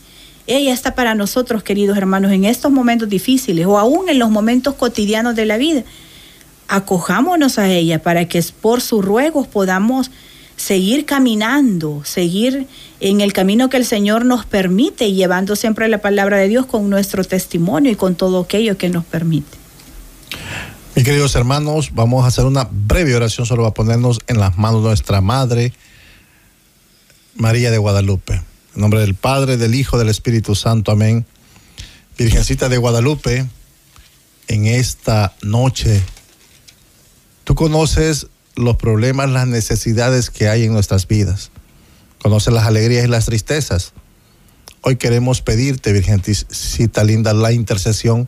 Ella 0.45 0.73
está 0.73 0.93
para 0.93 1.15
nosotros, 1.15 1.63
queridos 1.63 1.97
hermanos, 1.97 2.31
en 2.31 2.45
estos 2.45 2.71
momentos 2.71 3.09
difíciles 3.09 3.65
o 3.65 3.79
aún 3.79 4.09
en 4.09 4.19
los 4.19 4.29
momentos 4.29 4.75
cotidianos 4.75 5.35
de 5.35 5.47
la 5.47 5.57
vida 5.57 5.83
acojámonos 6.67 7.59
a 7.59 7.69
ella 7.69 8.01
para 8.01 8.27
que 8.27 8.43
por 8.61 8.81
sus 8.81 9.03
ruegos 9.03 9.47
podamos 9.47 10.11
seguir 10.57 11.05
caminando, 11.05 12.03
seguir 12.05 12.67
en 12.99 13.21
el 13.21 13.33
camino 13.33 13.69
que 13.69 13.77
el 13.77 13.85
Señor 13.85 14.25
nos 14.25 14.45
permite 14.45 15.11
llevando 15.11 15.55
siempre 15.55 15.87
la 15.87 15.99
palabra 15.99 16.37
de 16.37 16.47
Dios 16.47 16.65
con 16.65 16.89
nuestro 16.89 17.23
testimonio 17.23 17.91
y 17.91 17.95
con 17.95 18.15
todo 18.15 18.41
aquello 18.41 18.77
que 18.77 18.89
nos 18.89 19.05
permite. 19.05 19.57
Mis 20.95 21.03
queridos 21.03 21.35
hermanos, 21.35 21.91
vamos 21.93 22.23
a 22.23 22.27
hacer 22.27 22.45
una 22.45 22.69
breve 22.71 23.15
oración, 23.15 23.45
solo 23.45 23.63
va 23.63 23.69
a 23.69 23.73
ponernos 23.73 24.19
en 24.27 24.39
las 24.39 24.57
manos 24.57 24.81
de 24.81 24.89
nuestra 24.89 25.19
Madre 25.19 25.73
María 27.35 27.69
de 27.69 27.77
Guadalupe. 27.77 28.41
En 28.75 28.81
nombre 28.81 29.01
del 29.01 29.13
Padre, 29.13 29.57
del 29.57 29.75
Hijo, 29.75 29.97
del 29.97 30.09
Espíritu 30.09 30.55
Santo, 30.55 30.91
amén. 30.91 31.25
Virgencita 32.17 32.69
de 32.69 32.77
Guadalupe, 32.77 33.45
en 34.47 34.65
esta 34.67 35.33
noche 35.41 36.01
Tú 37.45 37.53
conoces 37.53 38.25
los 38.55 38.75
problemas, 38.75 39.29
las 39.29 39.47
necesidades 39.47 40.31
que 40.31 40.49
hay 40.49 40.63
en 40.63 40.73
nuestras 40.73 41.07
vidas. 41.07 41.51
Conoces 42.19 42.51
las 42.51 42.65
alegrías 42.65 43.05
y 43.05 43.07
las 43.07 43.25
tristezas. 43.25 43.93
Hoy 44.81 44.95
queremos 44.95 45.43
pedirte, 45.43 45.93
Virgencita 45.93 47.03
linda, 47.03 47.33
la 47.33 47.51
intercesión 47.51 48.27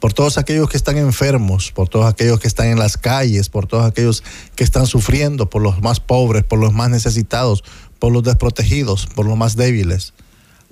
por 0.00 0.14
todos 0.14 0.38
aquellos 0.38 0.68
que 0.70 0.78
están 0.78 0.96
enfermos, 0.96 1.72
por 1.72 1.90
todos 1.90 2.06
aquellos 2.06 2.40
que 2.40 2.48
están 2.48 2.68
en 2.68 2.78
las 2.78 2.96
calles, 2.96 3.50
por 3.50 3.66
todos 3.66 3.84
aquellos 3.84 4.24
que 4.56 4.64
están 4.64 4.86
sufriendo, 4.86 5.50
por 5.50 5.60
los 5.60 5.82
más 5.82 6.00
pobres, 6.00 6.42
por 6.42 6.58
los 6.58 6.72
más 6.72 6.88
necesitados, 6.88 7.62
por 7.98 8.12
los 8.12 8.22
desprotegidos, 8.22 9.06
por 9.14 9.26
los 9.26 9.36
más 9.36 9.56
débiles, 9.56 10.14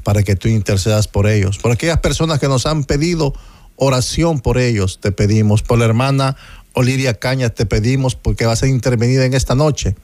para 0.02 0.22
que 0.22 0.34
tú 0.34 0.48
intercedas 0.48 1.08
por 1.08 1.28
ellos. 1.28 1.58
Por 1.58 1.72
aquellas 1.72 2.00
personas 2.00 2.40
que 2.40 2.48
nos 2.48 2.64
han 2.64 2.84
pedido 2.84 3.34
oración 3.76 4.40
por 4.40 4.58
ellos, 4.58 4.98
te 5.00 5.12
pedimos. 5.12 5.62
Por 5.62 5.78
la 5.78 5.84
hermana 5.84 6.36
Oliria 6.72 7.14
Cañas, 7.14 7.54
te 7.54 7.66
pedimos 7.66 8.14
porque 8.14 8.46
vas 8.46 8.62
a 8.62 8.68
intervenir 8.68 9.20
en 9.20 9.34
esta 9.34 9.54
noche, 9.54 9.96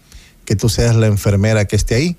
que 0.44 0.56
tú 0.56 0.68
seas 0.68 0.96
la 0.96 1.06
enfermera 1.06 1.64
que 1.64 1.76
esté 1.76 1.94
ahí, 1.94 2.16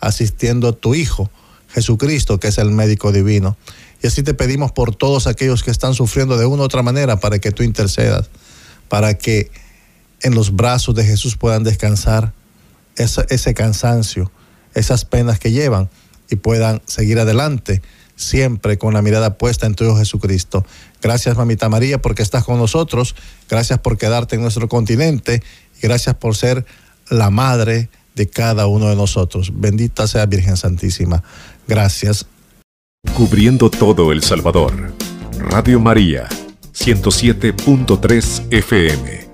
asistiendo 0.00 0.68
a 0.68 0.72
tu 0.72 0.94
Hijo, 0.94 1.30
Jesucristo, 1.68 2.40
que 2.40 2.48
es 2.48 2.58
el 2.58 2.70
médico 2.70 3.12
divino. 3.12 3.56
Y 4.02 4.06
así 4.06 4.22
te 4.22 4.34
pedimos 4.34 4.72
por 4.72 4.94
todos 4.94 5.26
aquellos 5.26 5.62
que 5.62 5.70
están 5.70 5.94
sufriendo 5.94 6.38
de 6.38 6.46
una 6.46 6.62
u 6.62 6.64
otra 6.66 6.82
manera 6.82 7.18
para 7.18 7.38
que 7.38 7.50
tú 7.50 7.62
intercedas. 7.62 8.30
para 8.88 9.18
que 9.18 9.50
en 10.22 10.34
los 10.34 10.56
brazos 10.56 10.94
de 10.94 11.04
Jesús 11.04 11.36
puedan 11.36 11.62
descansar 11.62 12.32
ese, 12.96 13.26
ese 13.28 13.52
cansancio, 13.52 14.32
esas 14.72 15.04
penas 15.04 15.38
que 15.38 15.52
llevan 15.52 15.90
y 16.30 16.36
puedan 16.36 16.80
seguir 16.86 17.18
adelante 17.18 17.82
siempre 18.16 18.78
con 18.78 18.94
la 18.94 19.02
mirada 19.02 19.38
puesta 19.38 19.66
en 19.66 19.74
tu 19.74 19.84
Hijo 19.84 19.96
Jesucristo. 19.96 20.66
Gracias, 21.00 21.36
mamita 21.36 21.68
María, 21.68 22.00
porque 22.00 22.22
estás 22.22 22.44
con 22.44 22.58
nosotros. 22.58 23.14
Gracias 23.48 23.78
por 23.78 23.98
quedarte 23.98 24.36
en 24.36 24.42
nuestro 24.42 24.68
continente. 24.68 25.42
Y 25.78 25.82
gracias 25.82 26.16
por 26.16 26.36
ser 26.36 26.64
la 27.08 27.30
madre 27.30 27.88
de 28.14 28.28
cada 28.28 28.66
uno 28.66 28.88
de 28.88 28.96
nosotros. 28.96 29.52
Bendita 29.54 30.06
sea 30.06 30.26
Virgen 30.26 30.56
Santísima. 30.56 31.22
Gracias. 31.66 32.26
Cubriendo 33.14 33.70
todo 33.70 34.12
El 34.12 34.22
Salvador. 34.22 34.92
Radio 35.38 35.78
María, 35.78 36.28
107.3 36.74 38.42
FM. 38.50 39.28